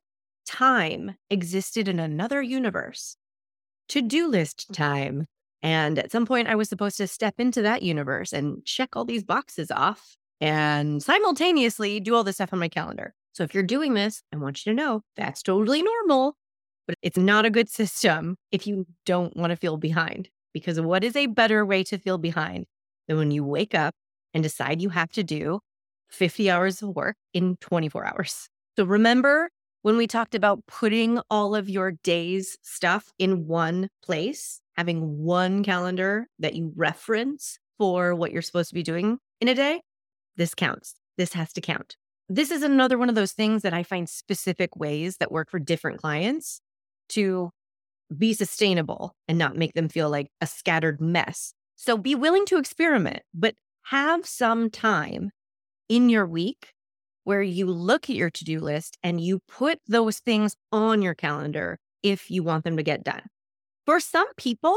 time 0.46 1.16
existed 1.30 1.88
in 1.88 1.98
another 1.98 2.42
universe. 2.42 3.16
To 3.88 4.02
do 4.02 4.28
list 4.28 4.66
mm. 4.70 4.74
time. 4.76 5.26
And 5.62 5.98
at 5.98 6.10
some 6.10 6.26
point, 6.26 6.48
I 6.48 6.54
was 6.54 6.68
supposed 6.68 6.96
to 6.98 7.06
step 7.06 7.34
into 7.38 7.62
that 7.62 7.82
universe 7.82 8.32
and 8.32 8.64
check 8.64 8.96
all 8.96 9.04
these 9.04 9.24
boxes 9.24 9.70
off 9.70 10.16
and 10.40 11.02
simultaneously 11.02 12.00
do 12.00 12.14
all 12.14 12.24
this 12.24 12.36
stuff 12.36 12.52
on 12.52 12.58
my 12.58 12.68
calendar. 12.68 13.14
So 13.32 13.44
if 13.44 13.54
you're 13.54 13.62
doing 13.62 13.94
this, 13.94 14.22
I 14.32 14.36
want 14.36 14.64
you 14.64 14.72
to 14.72 14.76
know 14.76 15.02
that's 15.16 15.42
totally 15.42 15.82
normal, 15.82 16.36
but 16.86 16.96
it's 17.02 17.18
not 17.18 17.44
a 17.44 17.50
good 17.50 17.68
system 17.80 18.36
if 18.50 18.66
you 18.66 18.86
don't 19.04 19.36
want 19.36 19.50
to 19.50 19.56
feel 19.56 19.76
behind. 19.76 20.28
Because 20.52 20.80
what 20.80 21.04
is 21.04 21.14
a 21.14 21.26
better 21.26 21.64
way 21.64 21.84
to 21.84 21.98
feel 21.98 22.18
behind 22.18 22.66
than 23.06 23.18
when 23.18 23.30
you 23.30 23.44
wake 23.44 23.74
up 23.74 23.94
and 24.34 24.42
decide 24.42 24.82
you 24.82 24.88
have 24.88 25.12
to 25.12 25.22
do 25.22 25.60
50 26.10 26.50
hours 26.50 26.82
of 26.82 26.88
work 26.90 27.16
in 27.32 27.56
24 27.60 28.06
hours. 28.06 28.48
So 28.76 28.84
remember 28.84 29.50
when 29.82 29.96
we 29.96 30.06
talked 30.06 30.34
about 30.34 30.66
putting 30.66 31.20
all 31.30 31.54
of 31.54 31.68
your 31.68 31.92
day's 32.02 32.58
stuff 32.62 33.12
in 33.18 33.46
one 33.46 33.88
place, 34.02 34.59
having 34.76 35.18
one 35.18 35.62
calendar 35.62 36.26
that 36.38 36.54
you 36.54 36.72
reference 36.76 37.58
for 37.78 38.14
what 38.14 38.32
you're 38.32 38.42
supposed 38.42 38.68
to 38.68 38.74
be 38.74 38.82
doing 38.82 39.18
in 39.40 39.48
a 39.48 39.54
day? 39.54 39.82
This 40.36 40.54
counts. 40.54 40.94
This 41.16 41.32
has 41.34 41.52
to 41.54 41.60
count. 41.60 41.96
This 42.28 42.50
is 42.50 42.62
another 42.62 42.96
one 42.96 43.08
of 43.08 43.14
those 43.14 43.32
things 43.32 43.62
that 43.62 43.74
I 43.74 43.82
find 43.82 44.08
specific 44.08 44.76
ways 44.76 45.16
that 45.16 45.32
work 45.32 45.50
for 45.50 45.58
different 45.58 46.00
clients 46.00 46.60
to 47.10 47.50
be 48.16 48.34
sustainable 48.34 49.14
and 49.28 49.38
not 49.38 49.56
make 49.56 49.74
them 49.74 49.88
feel 49.88 50.10
like 50.10 50.28
a 50.40 50.46
scattered 50.46 51.00
mess. 51.00 51.54
So 51.76 51.96
be 51.96 52.14
willing 52.14 52.46
to 52.46 52.58
experiment, 52.58 53.22
but 53.34 53.54
have 53.84 54.26
some 54.26 54.70
time 54.70 55.30
in 55.88 56.08
your 56.08 56.26
week 56.26 56.72
where 57.24 57.42
you 57.42 57.66
look 57.66 58.08
at 58.08 58.16
your 58.16 58.30
to 58.30 58.44
do 58.44 58.60
list 58.60 58.96
and 59.02 59.20
you 59.20 59.40
put 59.48 59.78
those 59.86 60.18
things 60.18 60.56
on 60.72 61.02
your 61.02 61.14
calendar 61.14 61.78
if 62.02 62.30
you 62.30 62.42
want 62.42 62.64
them 62.64 62.76
to 62.76 62.82
get 62.82 63.04
done. 63.04 63.22
For 63.90 63.98
some 63.98 64.32
people, 64.36 64.76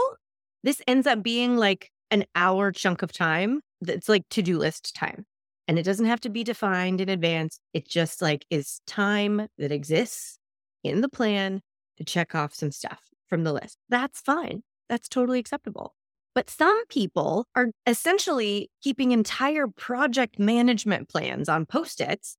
this 0.64 0.82
ends 0.88 1.06
up 1.06 1.22
being 1.22 1.56
like 1.56 1.92
an 2.10 2.26
hour 2.34 2.72
chunk 2.72 3.04
of 3.04 3.12
time 3.12 3.62
that's 3.80 4.10
like 4.10 4.28
to 4.32 4.42
do 4.42 4.58
list 4.58 4.96
time. 4.96 5.28
And 5.68 5.78
it 5.78 5.84
doesn't 5.84 6.08
have 6.08 6.20
to 6.22 6.30
be 6.30 6.44
defined 6.44 7.00
in 7.00 7.10
advance. 7.10 7.60
It 7.76 7.88
just 7.88 8.24
like 8.24 8.44
is 8.50 8.82
time 8.88 9.50
that 9.60 9.72
exists 9.72 10.40
in 10.84 11.02
the 11.02 11.10
plan 11.10 11.62
to 11.98 12.04
check 12.04 12.34
off 12.34 12.56
some 12.56 12.72
stuff 12.72 13.02
from 13.28 13.44
the 13.44 13.54
list. 13.54 13.78
That's 13.88 14.20
fine. 14.20 14.64
That's 14.90 15.08
totally 15.08 15.38
acceptable. 15.38 15.94
But 16.34 16.50
some 16.50 16.84
people 16.88 17.46
are 17.56 17.68
essentially 17.86 18.72
keeping 18.82 19.12
entire 19.12 19.68
project 19.68 20.40
management 20.40 21.08
plans 21.08 21.48
on 21.48 21.68
post 21.68 22.02
its 22.02 22.36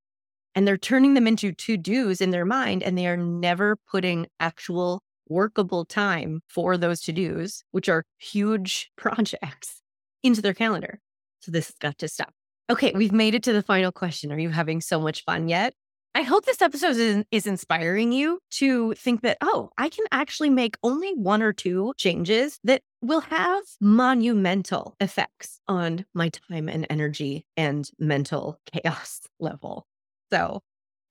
and 0.53 0.67
they're 0.67 0.77
turning 0.77 1.13
them 1.13 1.25
into 1.25 1.53
to 1.53 1.77
dos 1.77 2.19
in 2.19 2.31
their 2.31 2.43
mind 2.43 2.83
and 2.83 2.97
they 2.97 3.07
are 3.07 3.15
never 3.15 3.77
putting 3.89 4.27
actual 4.41 5.04
workable 5.27 5.85
time 5.85 6.41
for 6.47 6.77
those 6.77 7.01
to 7.01 7.11
dos, 7.11 7.63
which 7.71 7.89
are 7.89 8.03
huge 8.17 8.91
projects, 8.97 9.81
into 10.23 10.41
their 10.41 10.53
calendar. 10.53 10.99
So 11.39 11.51
this 11.51 11.67
has 11.67 11.75
got 11.75 11.97
to 11.99 12.07
stop. 12.07 12.33
Okay, 12.69 12.91
we've 12.95 13.11
made 13.11 13.35
it 13.35 13.43
to 13.43 13.53
the 13.53 13.61
final 13.61 13.91
question. 13.91 14.31
Are 14.31 14.39
you 14.39 14.49
having 14.49 14.81
so 14.81 14.99
much 14.99 15.23
fun 15.23 15.47
yet? 15.47 15.73
I 16.15 16.21
hope 16.21 16.45
this 16.45 16.61
episode 16.61 16.95
is, 16.95 17.25
is 17.29 17.45
inspiring 17.45 18.13
you 18.13 18.39
to 18.51 18.93
think 18.93 19.21
that, 19.21 19.37
oh, 19.41 19.69
I 19.77 19.89
can 19.89 20.05
actually 20.13 20.49
make 20.49 20.77
only 20.81 21.13
one 21.13 21.41
or 21.41 21.51
two 21.51 21.93
changes 21.97 22.57
that 22.63 22.81
will 23.01 23.19
have 23.19 23.63
monumental 23.81 24.95
effects 25.01 25.59
on 25.67 26.05
my 26.13 26.29
time 26.29 26.69
and 26.69 26.87
energy 26.89 27.45
and 27.57 27.87
mental 27.99 28.59
chaos 28.73 29.21
level. 29.41 29.85
So 30.31 30.61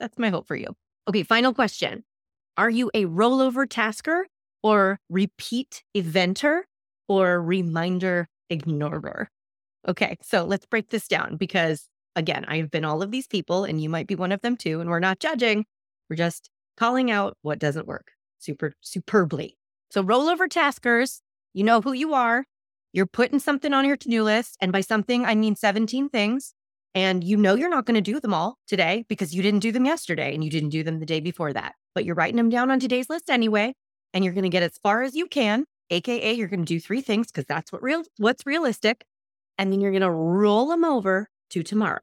that's 0.00 0.18
my 0.18 0.30
hope 0.30 0.48
for 0.48 0.56
you. 0.56 0.68
Okay, 1.06 1.22
final 1.22 1.52
question. 1.52 2.02
Are 2.56 2.70
you 2.70 2.90
a 2.94 3.04
rollover 3.04 3.68
tasker 3.68 4.26
or 4.62 4.98
repeat 5.08 5.82
eventer 5.96 6.62
or 7.08 7.42
reminder 7.42 8.28
ignorer? 8.48 9.28
Okay, 9.88 10.16
so 10.22 10.44
let's 10.44 10.66
break 10.66 10.90
this 10.90 11.08
down 11.08 11.36
because 11.36 11.88
again, 12.16 12.44
I 12.46 12.58
have 12.58 12.70
been 12.70 12.84
all 12.84 13.02
of 13.02 13.10
these 13.10 13.26
people 13.26 13.64
and 13.64 13.82
you 13.82 13.88
might 13.88 14.06
be 14.06 14.14
one 14.14 14.32
of 14.32 14.40
them 14.40 14.56
too. 14.56 14.80
And 14.80 14.88
we're 14.88 15.00
not 15.00 15.18
judging, 15.18 15.64
we're 16.08 16.16
just 16.16 16.50
calling 16.76 17.10
out 17.10 17.36
what 17.42 17.58
doesn't 17.58 17.86
work 17.86 18.12
super 18.38 18.72
superbly. 18.80 19.56
So, 19.90 20.02
rollover 20.02 20.48
taskers, 20.48 21.22
you 21.52 21.64
know 21.64 21.80
who 21.80 21.92
you 21.92 22.14
are. 22.14 22.44
You're 22.92 23.06
putting 23.06 23.40
something 23.40 23.72
on 23.72 23.84
your 23.84 23.96
to 23.96 24.08
do 24.08 24.22
list. 24.22 24.56
And 24.60 24.70
by 24.70 24.80
something, 24.80 25.24
I 25.24 25.34
mean 25.34 25.56
17 25.56 26.08
things. 26.08 26.54
And 26.94 27.24
you 27.24 27.36
know 27.36 27.56
you're 27.56 27.70
not 27.70 27.86
going 27.86 27.96
to 27.96 28.00
do 28.00 28.20
them 28.20 28.32
all 28.32 28.58
today 28.68 29.04
because 29.08 29.34
you 29.34 29.42
didn't 29.42 29.60
do 29.60 29.72
them 29.72 29.84
yesterday 29.84 30.32
and 30.32 30.44
you 30.44 30.50
didn't 30.50 30.68
do 30.68 30.84
them 30.84 31.00
the 31.00 31.06
day 31.06 31.18
before 31.18 31.52
that. 31.52 31.74
But 31.94 32.04
you're 32.04 32.14
writing 32.14 32.36
them 32.36 32.50
down 32.50 32.70
on 32.70 32.80
today's 32.80 33.08
list 33.08 33.30
anyway. 33.30 33.74
And 34.12 34.24
you're 34.24 34.34
going 34.34 34.44
to 34.44 34.50
get 34.50 34.62
as 34.62 34.78
far 34.82 35.02
as 35.02 35.14
you 35.14 35.26
can. 35.26 35.64
AKA, 35.90 36.32
you're 36.34 36.48
going 36.48 36.64
to 36.64 36.74
do 36.74 36.80
three 36.80 37.00
things 37.00 37.28
because 37.28 37.44
that's 37.46 37.72
what 37.72 37.82
real 37.82 38.04
what's 38.18 38.46
realistic. 38.46 39.04
And 39.58 39.72
then 39.72 39.80
you're 39.80 39.92
going 39.92 40.02
to 40.02 40.10
roll 40.10 40.68
them 40.68 40.84
over 40.84 41.28
to 41.50 41.62
tomorrow. 41.62 42.00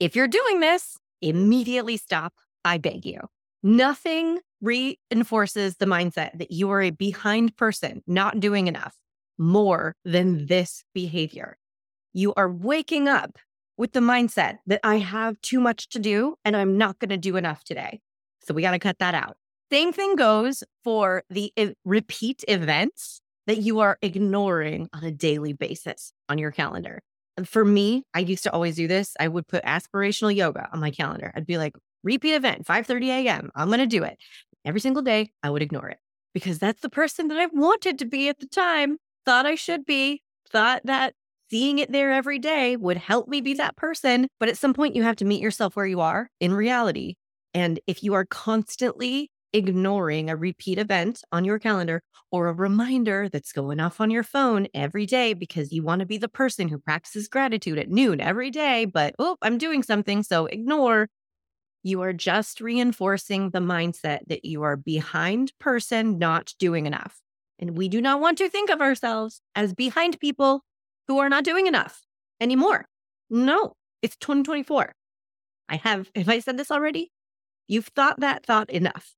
If 0.00 0.16
you're 0.16 0.28
doing 0.28 0.60
this, 0.60 0.96
immediately 1.20 1.96
stop. 1.96 2.34
I 2.64 2.78
beg 2.78 3.04
you. 3.04 3.20
Nothing 3.62 4.40
reinforces 4.60 5.76
the 5.76 5.86
mindset 5.86 6.38
that 6.38 6.50
you 6.50 6.70
are 6.70 6.82
a 6.82 6.90
behind 6.90 7.56
person, 7.56 8.02
not 8.06 8.40
doing 8.40 8.66
enough, 8.66 8.94
more 9.38 9.94
than 10.04 10.46
this 10.46 10.84
behavior. 10.94 11.56
You 12.12 12.32
are 12.34 12.50
waking 12.50 13.08
up 13.08 13.38
with 13.76 13.92
the 13.92 14.00
mindset 14.00 14.58
that 14.66 14.80
I 14.84 14.98
have 14.98 15.40
too 15.40 15.60
much 15.60 15.88
to 15.90 15.98
do 15.98 16.36
and 16.44 16.56
I'm 16.56 16.78
not 16.78 16.98
going 16.98 17.10
to 17.10 17.16
do 17.16 17.36
enough 17.36 17.64
today. 17.64 18.00
So 18.44 18.54
we 18.54 18.62
got 18.62 18.72
to 18.72 18.78
cut 18.78 18.98
that 18.98 19.14
out. 19.14 19.36
Same 19.70 19.92
thing 19.92 20.16
goes 20.16 20.62
for 20.82 21.24
the 21.30 21.52
repeat 21.84 22.44
events 22.46 23.20
that 23.46 23.58
you 23.58 23.80
are 23.80 23.98
ignoring 24.02 24.88
on 24.92 25.04
a 25.04 25.10
daily 25.10 25.52
basis 25.52 26.12
on 26.28 26.38
your 26.38 26.50
calendar. 26.50 27.00
For 27.44 27.64
me, 27.64 28.04
I 28.14 28.20
used 28.20 28.44
to 28.44 28.52
always 28.52 28.76
do 28.76 28.86
this. 28.86 29.14
I 29.18 29.28
would 29.28 29.48
put 29.48 29.64
aspirational 29.64 30.34
yoga 30.34 30.68
on 30.72 30.80
my 30.80 30.90
calendar. 30.90 31.32
I'd 31.34 31.46
be 31.46 31.58
like, 31.58 31.74
repeat 32.02 32.34
event, 32.34 32.66
5:30 32.66 33.08
a.m. 33.08 33.50
I'm 33.54 33.68
going 33.68 33.80
to 33.80 33.86
do 33.86 34.04
it. 34.04 34.18
Every 34.64 34.80
single 34.80 35.02
day, 35.02 35.30
I 35.42 35.50
would 35.50 35.62
ignore 35.62 35.88
it 35.88 35.98
because 36.32 36.58
that's 36.58 36.80
the 36.80 36.88
person 36.88 37.28
that 37.28 37.38
I 37.38 37.46
wanted 37.46 37.98
to 37.98 38.04
be 38.04 38.28
at 38.28 38.38
the 38.38 38.46
time, 38.46 38.98
thought 39.24 39.46
I 39.46 39.56
should 39.56 39.84
be, 39.84 40.22
thought 40.48 40.82
that 40.84 41.14
seeing 41.50 41.78
it 41.78 41.90
there 41.90 42.12
every 42.12 42.38
day 42.38 42.76
would 42.76 42.96
help 42.96 43.28
me 43.28 43.40
be 43.40 43.54
that 43.54 43.76
person. 43.76 44.28
But 44.38 44.48
at 44.48 44.56
some 44.56 44.72
point, 44.72 44.94
you 44.94 45.02
have 45.02 45.16
to 45.16 45.24
meet 45.24 45.42
yourself 45.42 45.76
where 45.76 45.86
you 45.86 46.00
are 46.00 46.30
in 46.40 46.54
reality. 46.54 47.16
And 47.54 47.80
if 47.86 48.02
you 48.02 48.14
are 48.14 48.24
constantly 48.24 49.30
ignoring 49.54 50.28
a 50.28 50.36
repeat 50.36 50.78
event 50.78 51.22
on 51.30 51.44
your 51.44 51.60
calendar 51.60 52.02
or 52.32 52.48
a 52.48 52.52
reminder 52.52 53.28
that's 53.28 53.52
going 53.52 53.78
off 53.78 54.00
on 54.00 54.10
your 54.10 54.24
phone 54.24 54.66
every 54.74 55.06
day 55.06 55.32
because 55.32 55.72
you 55.72 55.84
want 55.84 56.00
to 56.00 56.06
be 56.06 56.18
the 56.18 56.28
person 56.28 56.68
who 56.68 56.78
practices 56.78 57.28
gratitude 57.28 57.78
at 57.78 57.88
noon 57.88 58.20
every 58.20 58.50
day, 58.50 58.84
but 58.84 59.14
oh, 59.20 59.36
I'm 59.40 59.56
doing 59.56 59.84
something, 59.84 60.24
so 60.24 60.46
ignore. 60.46 61.08
You 61.84 62.02
are 62.02 62.12
just 62.12 62.60
reinforcing 62.60 63.50
the 63.50 63.60
mindset 63.60 64.20
that 64.26 64.44
you 64.44 64.62
are 64.62 64.76
behind 64.76 65.52
person, 65.60 66.18
not 66.18 66.52
doing 66.58 66.86
enough. 66.86 67.20
And 67.60 67.76
we 67.76 67.88
do 67.88 68.00
not 68.00 68.20
want 68.20 68.38
to 68.38 68.48
think 68.48 68.70
of 68.70 68.80
ourselves 68.80 69.40
as 69.54 69.72
behind 69.72 70.18
people 70.18 70.64
who 71.06 71.18
are 71.18 71.28
not 71.28 71.44
doing 71.44 71.66
enough 71.66 72.02
anymore. 72.40 72.86
No, 73.30 73.74
it's 74.02 74.16
2024. 74.16 74.92
I 75.68 75.76
have, 75.76 76.10
have 76.16 76.28
I 76.28 76.40
said 76.40 76.56
this 76.56 76.72
already? 76.72 77.12
You've 77.66 77.88
thought 77.88 78.20
that 78.20 78.44
thought 78.44 78.70
enough. 78.70 79.14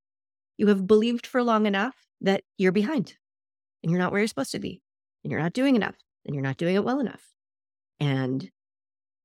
You 0.57 0.69
have 0.69 0.87
believed 0.87 1.27
for 1.27 1.43
long 1.43 1.67
enough 1.67 1.95
that 2.21 2.43
you're 2.57 2.73
behind 2.73 3.15
and 3.83 3.91
you're 3.91 4.01
not 4.01 4.11
where 4.13 4.21
you're 4.21 4.29
supposed 4.29 4.53
to 4.53 4.59
be 4.59 4.81
and 5.23 5.31
you're 5.31 5.41
not 5.41 5.53
doing 5.53 5.77
enough 5.77 5.97
and 6.25 6.35
you're 6.35 6.43
not 6.43 6.57
doing 6.57 6.75
it 6.75 6.85
well 6.85 7.01
enough. 7.01 7.23
And 8.01 8.51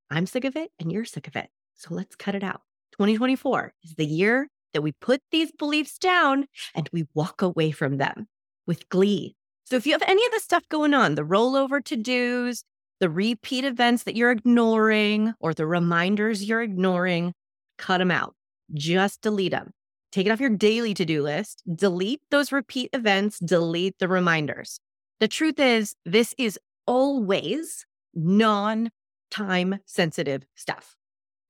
I'm 0.10 0.26
sick 0.26 0.44
of 0.44 0.56
it 0.56 0.72
and 0.80 0.92
you're 0.92 1.06
sick 1.06 1.28
of 1.28 1.36
it. 1.36 1.50
So 1.76 1.94
let's 1.94 2.16
cut 2.16 2.36
it 2.36 2.44
out. 2.44 2.62
2024 2.94 3.74
is 3.84 3.96
the 3.96 4.06
year 4.06 4.50
that 4.74 4.82
we 4.82 4.92
put 4.92 5.22
these 5.32 5.52
beliefs 5.52 5.98
down 5.98 6.48
and 6.76 6.90
we 6.92 7.08
walk 7.14 7.42
away 7.42 7.72
from 7.72 7.98
them 7.98 8.28
with 8.68 8.90
glee. 8.90 9.36
So 9.66 9.76
if 9.76 9.86
you 9.86 9.94
have 9.94 10.04
any 10.06 10.26
of 10.26 10.32
this 10.32 10.44
stuff 10.44 10.68
going 10.70 10.94
on, 10.94 11.16
the 11.16 11.24
rollover 11.24 11.84
to 11.86 11.96
dos, 11.96 12.64
the 13.00 13.10
repeat 13.10 13.66
events 13.66 14.04
that 14.04 14.16
you're 14.16 14.32
ignoring, 14.32 15.34
or 15.40 15.54
the 15.54 15.66
reminders 15.66 16.44
you're 16.44 16.62
ignoring, 16.62 17.34
cut 17.78 17.98
them 17.98 18.12
out. 18.12 18.36
Just 18.74 19.22
delete 19.22 19.52
them 19.52 19.74
take 20.12 20.28
it 20.28 20.32
off 20.32 20.40
your 20.40 20.50
daily 20.50 20.94
to 20.94 21.06
do 21.06 21.24
list, 21.24 21.64
delete 21.74 22.22
those 22.30 22.52
repeat 22.52 22.90
events, 22.94 23.40
delete 23.40 23.98
the 24.00 24.08
reminders. 24.08 24.80
The 25.20 25.28
truth 25.28 25.60
is, 25.60 25.96
this 26.06 26.36
is 26.38 26.60
always 26.86 27.86
non 28.14 28.92
time 29.30 29.80
sensitive 29.86 30.44
stuff. 30.56 30.96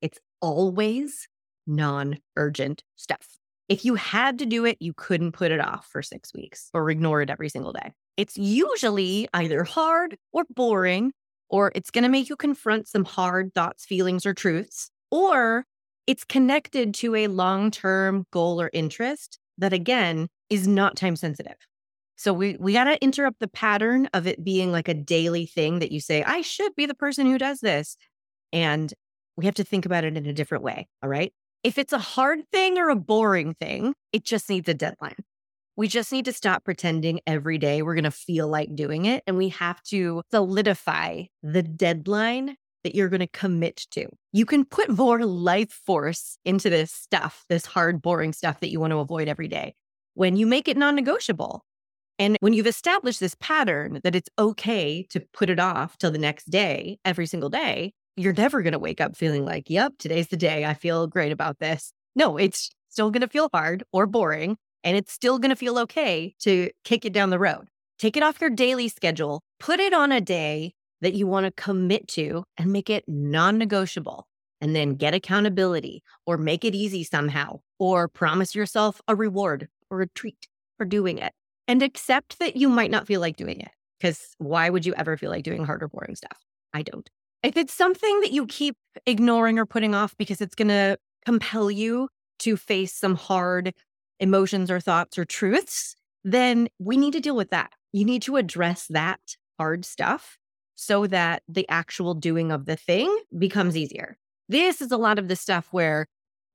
It's 0.01 0.19
always 0.41 1.27
non 1.65 2.19
urgent 2.37 2.83
stuff. 2.95 3.37
If 3.69 3.85
you 3.85 3.95
had 3.95 4.37
to 4.39 4.45
do 4.45 4.65
it, 4.65 4.77
you 4.79 4.93
couldn't 4.93 5.31
put 5.31 5.51
it 5.51 5.61
off 5.61 5.87
for 5.87 6.01
six 6.01 6.33
weeks 6.33 6.69
or 6.73 6.89
ignore 6.89 7.21
it 7.21 7.29
every 7.29 7.49
single 7.49 7.71
day. 7.71 7.93
It's 8.17 8.37
usually 8.37 9.27
either 9.33 9.63
hard 9.63 10.17
or 10.33 10.43
boring, 10.49 11.13
or 11.49 11.71
it's 11.73 11.89
going 11.89 12.03
to 12.03 12.09
make 12.09 12.29
you 12.29 12.35
confront 12.35 12.89
some 12.89 13.05
hard 13.05 13.53
thoughts, 13.53 13.85
feelings, 13.85 14.25
or 14.25 14.33
truths, 14.33 14.91
or 15.09 15.65
it's 16.07 16.23
connected 16.23 16.93
to 16.95 17.15
a 17.15 17.27
long 17.27 17.71
term 17.71 18.25
goal 18.31 18.61
or 18.61 18.69
interest 18.73 19.39
that, 19.57 19.73
again, 19.73 20.27
is 20.49 20.67
not 20.67 20.95
time 20.95 21.15
sensitive. 21.15 21.55
So 22.15 22.33
we, 22.33 22.55
we 22.59 22.73
got 22.73 22.83
to 22.83 23.01
interrupt 23.01 23.39
the 23.39 23.47
pattern 23.47 24.07
of 24.13 24.27
it 24.27 24.43
being 24.43 24.71
like 24.71 24.87
a 24.87 24.93
daily 24.93 25.45
thing 25.45 25.79
that 25.79 25.91
you 25.91 25.99
say, 25.99 26.23
I 26.23 26.41
should 26.41 26.75
be 26.75 26.85
the 26.85 26.93
person 26.93 27.25
who 27.25 27.37
does 27.37 27.61
this. 27.61 27.97
And 28.53 28.93
we 29.37 29.45
have 29.45 29.55
to 29.55 29.63
think 29.63 29.85
about 29.85 30.03
it 30.03 30.15
in 30.15 30.25
a 30.25 30.33
different 30.33 30.63
way. 30.63 30.87
All 31.01 31.09
right. 31.09 31.33
If 31.63 31.77
it's 31.77 31.93
a 31.93 31.99
hard 31.99 32.41
thing 32.51 32.77
or 32.77 32.89
a 32.89 32.95
boring 32.95 33.55
thing, 33.55 33.95
it 34.13 34.23
just 34.23 34.49
needs 34.49 34.69
a 34.69 34.73
deadline. 34.73 35.15
We 35.75 35.87
just 35.87 36.11
need 36.11 36.25
to 36.25 36.33
stop 36.33 36.63
pretending 36.63 37.21
every 37.25 37.57
day 37.57 37.81
we're 37.81 37.95
going 37.95 38.03
to 38.03 38.11
feel 38.11 38.47
like 38.47 38.75
doing 38.75 39.05
it. 39.05 39.23
And 39.25 39.37
we 39.37 39.49
have 39.49 39.81
to 39.83 40.21
solidify 40.29 41.23
the 41.41 41.63
deadline 41.63 42.55
that 42.83 42.95
you're 42.95 43.09
going 43.09 43.21
to 43.21 43.27
commit 43.27 43.85
to. 43.91 44.07
You 44.31 44.45
can 44.45 44.65
put 44.65 44.89
more 44.89 45.25
life 45.25 45.71
force 45.85 46.37
into 46.45 46.69
this 46.69 46.91
stuff, 46.91 47.45
this 47.49 47.65
hard, 47.65 48.01
boring 48.01 48.33
stuff 48.33 48.59
that 48.59 48.69
you 48.69 48.79
want 48.79 48.91
to 48.91 48.99
avoid 48.99 49.27
every 49.27 49.47
day 49.47 49.75
when 50.13 50.35
you 50.35 50.45
make 50.45 50.67
it 50.67 50.77
non 50.77 50.95
negotiable. 50.95 51.63
And 52.19 52.37
when 52.39 52.53
you've 52.53 52.67
established 52.67 53.19
this 53.19 53.35
pattern 53.39 53.99
that 54.03 54.15
it's 54.15 54.29
okay 54.37 55.07
to 55.09 55.21
put 55.33 55.49
it 55.49 55.59
off 55.59 55.97
till 55.97 56.11
the 56.11 56.19
next 56.19 56.49
day, 56.49 56.99
every 57.03 57.25
single 57.25 57.49
day, 57.49 57.93
you're 58.15 58.33
never 58.33 58.61
going 58.61 58.73
to 58.73 58.79
wake 58.79 59.01
up 59.01 59.15
feeling 59.15 59.45
like, 59.45 59.69
yep, 59.69 59.93
today's 59.97 60.27
the 60.27 60.37
day. 60.37 60.65
I 60.65 60.73
feel 60.73 61.07
great 61.07 61.31
about 61.31 61.59
this. 61.59 61.93
No, 62.15 62.37
it's 62.37 62.69
still 62.89 63.09
going 63.09 63.21
to 63.21 63.27
feel 63.27 63.49
hard 63.53 63.83
or 63.91 64.05
boring. 64.05 64.57
And 64.83 64.97
it's 64.97 65.13
still 65.13 65.39
going 65.39 65.49
to 65.49 65.55
feel 65.55 65.79
okay 65.79 66.35
to 66.41 66.69
kick 66.83 67.05
it 67.05 67.13
down 67.13 67.29
the 67.29 67.39
road. 67.39 67.67
Take 67.97 68.17
it 68.17 68.23
off 68.23 68.41
your 68.41 68.49
daily 68.49 68.87
schedule, 68.87 69.41
put 69.59 69.79
it 69.79 69.93
on 69.93 70.11
a 70.11 70.21
day 70.21 70.73
that 71.01 71.13
you 71.13 71.27
want 71.27 71.45
to 71.45 71.51
commit 71.51 72.07
to 72.09 72.45
and 72.57 72.71
make 72.71 72.89
it 72.89 73.03
non 73.07 73.57
negotiable. 73.57 74.27
And 74.63 74.75
then 74.75 74.93
get 74.93 75.15
accountability 75.15 76.03
or 76.27 76.37
make 76.37 76.63
it 76.63 76.75
easy 76.75 77.03
somehow, 77.03 77.61
or 77.79 78.07
promise 78.07 78.53
yourself 78.53 79.01
a 79.07 79.15
reward 79.15 79.67
or 79.89 80.01
a 80.01 80.07
treat 80.07 80.47
for 80.77 80.85
doing 80.85 81.17
it. 81.17 81.33
And 81.67 81.81
accept 81.81 82.37
that 82.37 82.55
you 82.55 82.69
might 82.69 82.91
not 82.91 83.07
feel 83.07 83.19
like 83.19 83.37
doing 83.37 83.59
it. 83.59 83.71
Because 83.99 84.35
why 84.37 84.69
would 84.69 84.85
you 84.85 84.93
ever 84.93 85.17
feel 85.17 85.31
like 85.31 85.43
doing 85.43 85.65
hard 85.65 85.81
or 85.81 85.87
boring 85.87 86.15
stuff? 86.15 86.37
I 86.75 86.83
don't. 86.83 87.09
If 87.41 87.57
it's 87.57 87.73
something 87.73 88.19
that 88.21 88.31
you 88.31 88.45
keep 88.45 88.75
ignoring 89.07 89.57
or 89.57 89.65
putting 89.65 89.95
off 89.95 90.15
because 90.17 90.41
it's 90.41 90.53
going 90.53 90.67
to 90.67 90.97
compel 91.25 91.71
you 91.71 92.09
to 92.39 92.55
face 92.55 92.93
some 92.93 93.15
hard 93.15 93.73
emotions 94.19 94.69
or 94.69 94.79
thoughts 94.79 95.17
or 95.17 95.25
truths, 95.25 95.95
then 96.23 96.67
we 96.77 96.97
need 96.97 97.13
to 97.13 97.19
deal 97.19 97.35
with 97.35 97.49
that. 97.49 97.71
You 97.93 98.05
need 98.05 98.21
to 98.23 98.37
address 98.37 98.85
that 98.89 99.19
hard 99.57 99.85
stuff 99.85 100.37
so 100.81 101.05
that 101.05 101.43
the 101.47 101.69
actual 101.69 102.15
doing 102.15 102.51
of 102.51 102.65
the 102.65 102.75
thing 102.75 103.15
becomes 103.37 103.77
easier. 103.77 104.17
This 104.49 104.81
is 104.81 104.91
a 104.91 104.97
lot 104.97 105.19
of 105.19 105.27
the 105.27 105.35
stuff 105.35 105.67
where 105.69 106.07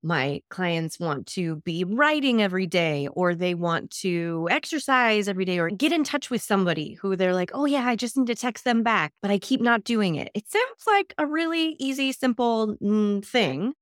my 0.02 0.42
clients 0.50 0.98
want 0.98 1.28
to 1.28 1.56
be 1.64 1.84
writing 1.84 2.42
every 2.42 2.66
day, 2.66 3.08
or 3.12 3.34
they 3.34 3.54
want 3.54 3.90
to 3.90 4.48
exercise 4.50 5.28
every 5.28 5.44
day, 5.44 5.58
or 5.58 5.70
get 5.70 5.92
in 5.92 6.02
touch 6.02 6.28
with 6.28 6.42
somebody 6.42 6.94
who 6.94 7.14
they're 7.14 7.34
like, 7.34 7.52
oh, 7.54 7.66
yeah, 7.66 7.86
I 7.86 7.94
just 7.94 8.16
need 8.16 8.26
to 8.26 8.34
text 8.34 8.64
them 8.64 8.82
back, 8.82 9.12
but 9.22 9.30
I 9.30 9.38
keep 9.38 9.60
not 9.60 9.84
doing 9.84 10.16
it. 10.16 10.30
It 10.34 10.48
sounds 10.48 10.86
like 10.86 11.14
a 11.18 11.26
really 11.26 11.76
easy, 11.78 12.10
simple 12.10 12.76
mm, 12.82 13.24
thing. 13.24 13.74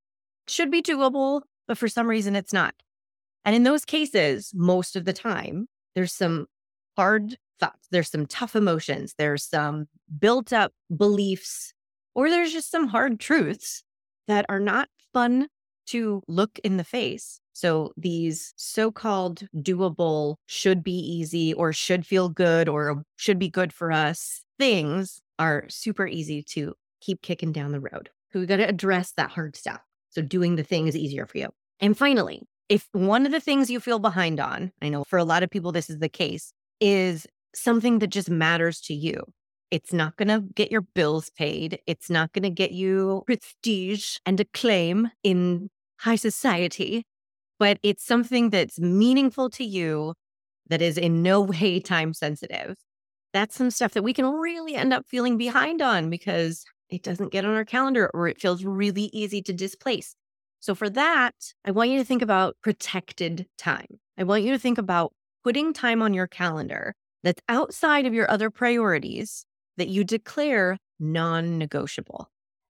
Should 0.46 0.70
be 0.70 0.82
doable, 0.82 1.42
but 1.66 1.78
for 1.78 1.88
some 1.88 2.06
reason 2.06 2.36
it's 2.36 2.52
not. 2.52 2.74
And 3.46 3.56
in 3.56 3.62
those 3.62 3.86
cases, 3.86 4.52
most 4.54 4.94
of 4.94 5.06
the 5.06 5.14
time, 5.14 5.68
there's 5.94 6.12
some 6.12 6.46
hard 6.96 7.38
thoughts, 7.60 7.86
there's 7.90 8.10
some 8.10 8.26
tough 8.26 8.56
emotions, 8.56 9.14
there's 9.18 9.44
some 9.44 9.86
built 10.18 10.52
up 10.52 10.72
beliefs, 10.94 11.72
or 12.14 12.30
there's 12.30 12.52
just 12.52 12.70
some 12.70 12.88
hard 12.88 13.20
truths 13.20 13.82
that 14.28 14.46
are 14.48 14.60
not 14.60 14.88
fun 15.12 15.48
to 15.86 16.22
look 16.28 16.58
in 16.64 16.76
the 16.76 16.84
face. 16.84 17.40
So 17.52 17.92
these 17.96 18.52
so 18.56 18.90
called 18.90 19.46
doable, 19.56 20.36
should 20.46 20.82
be 20.82 20.98
easy, 20.98 21.54
or 21.54 21.72
should 21.72 22.06
feel 22.06 22.28
good, 22.28 22.68
or 22.68 23.04
should 23.16 23.38
be 23.38 23.48
good 23.48 23.72
for 23.72 23.92
us 23.92 24.44
things 24.58 25.20
are 25.38 25.64
super 25.68 26.06
easy 26.06 26.42
to 26.42 26.74
keep 27.00 27.22
kicking 27.22 27.52
down 27.52 27.72
the 27.72 27.80
road. 27.80 28.10
So 28.32 28.40
we 28.40 28.46
got 28.46 28.56
to 28.56 28.68
address 28.68 29.12
that 29.16 29.30
hard 29.30 29.56
stuff. 29.56 29.80
So 30.10 30.22
doing 30.22 30.56
the 30.56 30.62
thing 30.62 30.86
is 30.86 30.96
easier 30.96 31.26
for 31.26 31.38
you. 31.38 31.48
And 31.80 31.96
finally, 31.96 32.42
if 32.68 32.88
one 32.92 33.26
of 33.26 33.32
the 33.32 33.40
things 33.40 33.70
you 33.70 33.80
feel 33.80 33.98
behind 33.98 34.40
on, 34.40 34.72
I 34.80 34.88
know 34.88 35.04
for 35.04 35.18
a 35.18 35.24
lot 35.24 35.42
of 35.42 35.50
people 35.50 35.72
this 35.72 35.90
is 35.90 35.98
the 35.98 36.08
case, 36.08 36.52
is 36.80 37.26
something 37.62 37.98
that 38.00 38.08
just 38.08 38.30
matters 38.30 38.80
to 38.82 38.94
you. 38.94 39.22
It's 39.70 39.92
not 39.92 40.16
going 40.16 40.28
to 40.28 40.46
get 40.54 40.70
your 40.70 40.82
bills 40.82 41.30
paid. 41.36 41.80
It's 41.86 42.08
not 42.08 42.32
going 42.32 42.44
to 42.44 42.50
get 42.50 42.72
you 42.72 43.22
prestige 43.26 44.18
and 44.24 44.38
acclaim 44.38 45.10
in 45.22 45.68
high 45.98 46.16
society, 46.16 47.04
but 47.58 47.78
it's 47.82 48.04
something 48.04 48.50
that's 48.50 48.78
meaningful 48.78 49.50
to 49.50 49.64
you 49.64 50.14
that 50.68 50.82
is 50.82 50.98
in 50.98 51.22
no 51.22 51.40
way 51.52 51.80
time 51.80 52.14
sensitive. 52.14 52.76
That's 53.32 53.56
some 53.56 53.70
stuff 53.70 53.94
that 53.94 54.04
we 54.04 54.12
can 54.12 54.26
really 54.26 54.76
end 54.76 54.92
up 54.92 55.06
feeling 55.08 55.36
behind 55.36 55.82
on 55.82 56.08
because 56.08 56.64
it 56.88 57.02
doesn't 57.02 57.32
get 57.32 57.44
on 57.44 57.54
our 57.54 57.64
calendar 57.64 58.10
or 58.14 58.28
it 58.28 58.40
feels 58.40 58.64
really 58.64 59.10
easy 59.12 59.42
to 59.42 59.52
displace. 59.52 60.14
So, 60.60 60.74
for 60.74 60.88
that, 60.90 61.34
I 61.64 61.72
want 61.72 61.90
you 61.90 61.98
to 61.98 62.04
think 62.04 62.22
about 62.22 62.56
protected 62.62 63.46
time. 63.58 63.98
I 64.16 64.22
want 64.22 64.44
you 64.44 64.52
to 64.52 64.58
think 64.58 64.78
about 64.78 65.12
putting 65.42 65.72
time 65.72 66.00
on 66.00 66.14
your 66.14 66.26
calendar 66.26 66.94
that's 67.24 67.42
outside 67.48 68.06
of 68.06 68.14
your 68.14 68.30
other 68.30 68.50
priorities 68.50 69.44
that 69.76 69.88
you 69.88 70.04
declare 70.04 70.78
non 71.00 71.58
negotiable. 71.58 72.28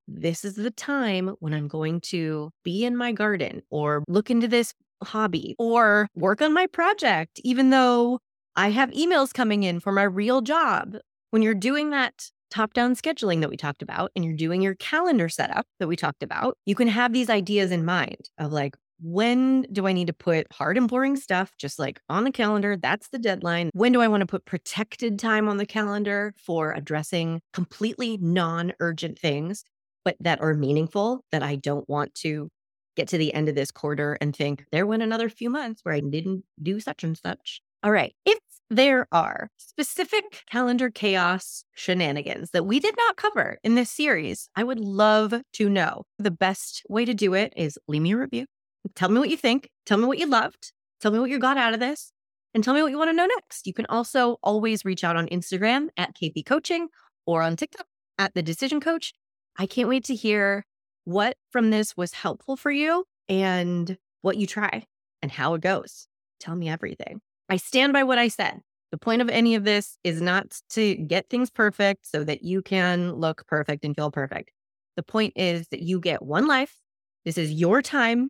This 0.08 0.44
is 0.44 0.54
the 0.54 0.70
time 0.70 1.34
when 1.40 1.52
I'm 1.52 1.68
going 1.68 2.00
to 2.02 2.50
be 2.62 2.84
in 2.84 2.96
my 2.96 3.12
garden 3.12 3.62
or 3.70 4.04
look 4.08 4.30
into 4.30 4.48
this 4.48 4.72
hobby 5.02 5.54
or 5.58 6.08
work 6.14 6.40
on 6.40 6.54
my 6.54 6.66
project, 6.66 7.40
even 7.44 7.70
though 7.70 8.20
I 8.56 8.68
have 8.70 8.90
emails 8.92 9.34
coming 9.34 9.64
in 9.64 9.80
for 9.80 9.92
my 9.92 10.04
real 10.04 10.40
job. 10.40 10.96
When 11.30 11.42
you're 11.42 11.54
doing 11.54 11.90
that 11.90 12.30
top 12.50 12.72
down 12.74 12.94
scheduling 12.94 13.40
that 13.40 13.50
we 13.50 13.56
talked 13.56 13.82
about 13.82 14.12
and 14.14 14.24
you're 14.24 14.36
doing 14.36 14.62
your 14.62 14.76
calendar 14.76 15.28
setup 15.28 15.66
that 15.80 15.88
we 15.88 15.96
talked 15.96 16.22
about, 16.22 16.56
you 16.64 16.76
can 16.76 16.86
have 16.86 17.12
these 17.12 17.28
ideas 17.28 17.72
in 17.72 17.84
mind 17.84 18.30
of 18.38 18.52
like, 18.52 18.76
when 19.04 19.66
do 19.70 19.86
I 19.86 19.92
need 19.92 20.06
to 20.06 20.14
put 20.14 20.46
hard 20.50 20.78
and 20.78 20.88
boring 20.88 21.16
stuff 21.16 21.52
just 21.58 21.78
like 21.78 22.00
on 22.08 22.24
the 22.24 22.32
calendar? 22.32 22.74
That's 22.76 23.10
the 23.10 23.18
deadline. 23.18 23.70
When 23.74 23.92
do 23.92 24.00
I 24.00 24.08
want 24.08 24.22
to 24.22 24.26
put 24.26 24.46
protected 24.46 25.18
time 25.18 25.46
on 25.46 25.58
the 25.58 25.66
calendar 25.66 26.32
for 26.38 26.72
addressing 26.72 27.42
completely 27.52 28.16
non 28.16 28.72
urgent 28.80 29.18
things, 29.18 29.62
but 30.06 30.16
that 30.20 30.40
are 30.40 30.54
meaningful 30.54 31.22
that 31.32 31.42
I 31.42 31.56
don't 31.56 31.86
want 31.86 32.14
to 32.16 32.48
get 32.96 33.08
to 33.08 33.18
the 33.18 33.34
end 33.34 33.50
of 33.50 33.54
this 33.54 33.70
quarter 33.70 34.16
and 34.22 34.34
think 34.34 34.64
there 34.72 34.86
went 34.86 35.02
another 35.02 35.28
few 35.28 35.50
months 35.50 35.80
where 35.82 35.94
I 35.94 36.00
didn't 36.00 36.44
do 36.62 36.80
such 36.80 37.04
and 37.04 37.18
such. 37.18 37.60
All 37.82 37.92
right. 37.92 38.14
If 38.24 38.38
there 38.70 39.06
are 39.12 39.48
specific 39.58 40.44
calendar 40.50 40.90
chaos 40.90 41.64
shenanigans 41.74 42.50
that 42.52 42.64
we 42.64 42.80
did 42.80 42.94
not 42.96 43.16
cover 43.16 43.58
in 43.62 43.74
this 43.74 43.90
series, 43.90 44.48
I 44.56 44.64
would 44.64 44.80
love 44.80 45.34
to 45.54 45.68
know. 45.68 46.04
The 46.18 46.30
best 46.30 46.82
way 46.88 47.04
to 47.04 47.12
do 47.12 47.34
it 47.34 47.52
is 47.54 47.78
leave 47.86 48.00
me 48.00 48.12
a 48.12 48.16
review 48.16 48.46
Tell 48.94 49.08
me 49.08 49.18
what 49.18 49.30
you 49.30 49.36
think. 49.36 49.70
Tell 49.86 49.98
me 49.98 50.06
what 50.06 50.18
you 50.18 50.26
loved. 50.26 50.72
Tell 51.00 51.10
me 51.10 51.18
what 51.18 51.30
you 51.30 51.38
got 51.38 51.56
out 51.56 51.74
of 51.74 51.80
this. 51.80 52.12
And 52.54 52.62
tell 52.62 52.74
me 52.74 52.82
what 52.82 52.90
you 52.90 52.98
want 52.98 53.10
to 53.10 53.16
know 53.16 53.26
next. 53.26 53.66
You 53.66 53.74
can 53.74 53.86
also 53.88 54.36
always 54.42 54.84
reach 54.84 55.02
out 55.02 55.16
on 55.16 55.26
Instagram 55.28 55.88
at 55.96 56.14
KP 56.14 56.46
Coaching 56.46 56.88
or 57.26 57.42
on 57.42 57.56
TikTok 57.56 57.86
at 58.18 58.34
The 58.34 58.42
Decision 58.42 58.80
Coach. 58.80 59.12
I 59.56 59.66
can't 59.66 59.88
wait 59.88 60.04
to 60.04 60.14
hear 60.14 60.64
what 61.04 61.36
from 61.50 61.70
this 61.70 61.96
was 61.96 62.12
helpful 62.12 62.56
for 62.56 62.70
you 62.70 63.04
and 63.28 63.98
what 64.22 64.36
you 64.36 64.46
try 64.46 64.86
and 65.20 65.32
how 65.32 65.54
it 65.54 65.62
goes. 65.62 66.06
Tell 66.38 66.54
me 66.54 66.68
everything. 66.68 67.20
I 67.48 67.56
stand 67.56 67.92
by 67.92 68.04
what 68.04 68.18
I 68.18 68.28
said. 68.28 68.60
The 68.90 68.98
point 68.98 69.22
of 69.22 69.28
any 69.28 69.56
of 69.56 69.64
this 69.64 69.98
is 70.04 70.22
not 70.22 70.60
to 70.70 70.94
get 70.94 71.28
things 71.28 71.50
perfect 71.50 72.06
so 72.06 72.22
that 72.24 72.44
you 72.44 72.62
can 72.62 73.12
look 73.14 73.46
perfect 73.48 73.84
and 73.84 73.96
feel 73.96 74.10
perfect. 74.10 74.52
The 74.96 75.02
point 75.02 75.32
is 75.34 75.66
that 75.68 75.82
you 75.82 75.98
get 75.98 76.22
one 76.22 76.46
life. 76.46 76.76
This 77.24 77.36
is 77.36 77.50
your 77.50 77.82
time 77.82 78.28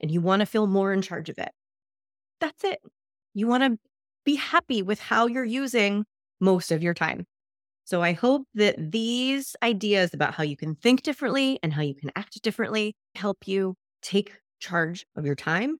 and 0.00 0.10
you 0.10 0.20
want 0.20 0.40
to 0.40 0.46
feel 0.46 0.66
more 0.66 0.92
in 0.92 1.02
charge 1.02 1.28
of 1.28 1.38
it. 1.38 1.50
That's 2.40 2.64
it. 2.64 2.80
You 3.34 3.46
want 3.46 3.62
to 3.64 3.78
be 4.24 4.36
happy 4.36 4.82
with 4.82 5.00
how 5.00 5.26
you're 5.26 5.44
using 5.44 6.04
most 6.40 6.70
of 6.70 6.82
your 6.82 6.94
time. 6.94 7.26
So 7.84 8.02
I 8.02 8.12
hope 8.12 8.46
that 8.54 8.92
these 8.92 9.54
ideas 9.62 10.14
about 10.14 10.34
how 10.34 10.42
you 10.42 10.56
can 10.56 10.74
think 10.74 11.02
differently 11.02 11.58
and 11.62 11.72
how 11.72 11.82
you 11.82 11.94
can 11.94 12.10
act 12.16 12.40
differently 12.42 12.94
help 13.14 13.46
you 13.46 13.74
take 14.02 14.32
charge 14.58 15.04
of 15.16 15.26
your 15.26 15.34
time 15.34 15.76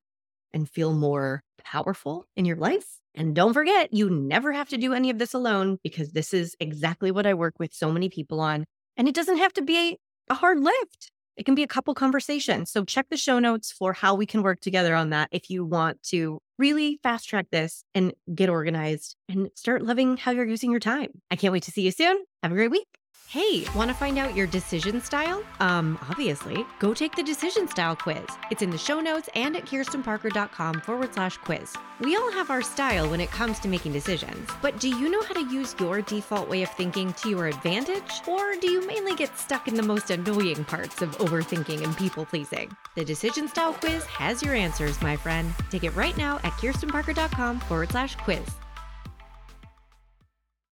and 0.52 0.68
feel 0.68 0.92
more 0.92 1.42
powerful 1.62 2.26
in 2.36 2.44
your 2.44 2.56
life. 2.56 2.98
And 3.14 3.34
don't 3.34 3.54
forget, 3.54 3.94
you 3.94 4.10
never 4.10 4.52
have 4.52 4.68
to 4.70 4.76
do 4.76 4.92
any 4.92 5.08
of 5.08 5.18
this 5.18 5.34
alone 5.34 5.78
because 5.82 6.12
this 6.12 6.34
is 6.34 6.54
exactly 6.60 7.10
what 7.10 7.26
I 7.26 7.34
work 7.34 7.54
with 7.58 7.72
so 7.72 7.90
many 7.90 8.08
people 8.08 8.40
on. 8.40 8.64
And 8.96 9.08
it 9.08 9.14
doesn't 9.14 9.38
have 9.38 9.52
to 9.54 9.62
be 9.62 9.98
a 10.28 10.34
hard 10.34 10.60
lift. 10.60 11.10
It 11.36 11.44
can 11.44 11.54
be 11.54 11.62
a 11.62 11.68
couple 11.68 11.94
conversations. 11.94 12.70
So 12.70 12.84
check 12.84 13.06
the 13.10 13.16
show 13.16 13.38
notes 13.38 13.72
for 13.72 13.92
how 13.92 14.14
we 14.14 14.26
can 14.26 14.42
work 14.42 14.60
together 14.60 14.94
on 14.94 15.10
that 15.10 15.28
if 15.32 15.50
you 15.50 15.64
want 15.64 16.02
to 16.04 16.40
really 16.58 17.00
fast 17.02 17.28
track 17.28 17.46
this 17.50 17.84
and 17.94 18.12
get 18.34 18.48
organized 18.48 19.16
and 19.28 19.50
start 19.54 19.82
loving 19.82 20.16
how 20.16 20.30
you're 20.30 20.46
using 20.46 20.70
your 20.70 20.80
time. 20.80 21.08
I 21.30 21.36
can't 21.36 21.52
wait 21.52 21.64
to 21.64 21.72
see 21.72 21.82
you 21.82 21.90
soon. 21.90 22.24
Have 22.42 22.52
a 22.52 22.54
great 22.54 22.70
week. 22.70 22.86
Hey, 23.26 23.64
want 23.74 23.88
to 23.88 23.94
find 23.94 24.16
out 24.16 24.36
your 24.36 24.46
decision 24.46 25.00
style? 25.00 25.42
Um, 25.58 25.98
obviously, 26.08 26.64
go 26.78 26.94
take 26.94 27.16
the 27.16 27.22
decision 27.22 27.66
style 27.66 27.96
quiz. 27.96 28.24
It's 28.52 28.62
in 28.62 28.70
the 28.70 28.78
show 28.78 29.00
notes 29.00 29.28
and 29.34 29.56
at 29.56 29.66
kirstenparker.com 29.66 30.82
forward 30.82 31.12
slash 31.14 31.36
quiz. 31.38 31.74
We 32.00 32.14
all 32.14 32.30
have 32.30 32.50
our 32.50 32.62
style 32.62 33.10
when 33.10 33.20
it 33.20 33.32
comes 33.32 33.58
to 33.60 33.68
making 33.68 33.92
decisions, 33.92 34.48
but 34.62 34.78
do 34.78 34.88
you 34.88 35.08
know 35.08 35.22
how 35.22 35.34
to 35.34 35.52
use 35.52 35.74
your 35.80 36.00
default 36.00 36.48
way 36.48 36.62
of 36.62 36.70
thinking 36.70 37.12
to 37.14 37.28
your 37.30 37.48
advantage? 37.48 38.12
Or 38.28 38.54
do 38.54 38.70
you 38.70 38.86
mainly 38.86 39.16
get 39.16 39.36
stuck 39.36 39.66
in 39.66 39.74
the 39.74 39.82
most 39.82 40.10
annoying 40.10 40.64
parts 40.64 41.02
of 41.02 41.16
overthinking 41.18 41.82
and 41.82 41.96
people 41.96 42.24
pleasing? 42.24 42.76
The 42.94 43.04
decision 43.04 43.48
style 43.48 43.72
quiz 43.72 44.04
has 44.04 44.42
your 44.42 44.54
answers, 44.54 45.00
my 45.02 45.16
friend. 45.16 45.52
Take 45.70 45.82
it 45.82 45.96
right 45.96 46.16
now 46.16 46.36
at 46.44 46.52
kirstenparker.com 46.52 47.60
forward 47.60 47.90
slash 47.90 48.14
quiz. 48.16 48.46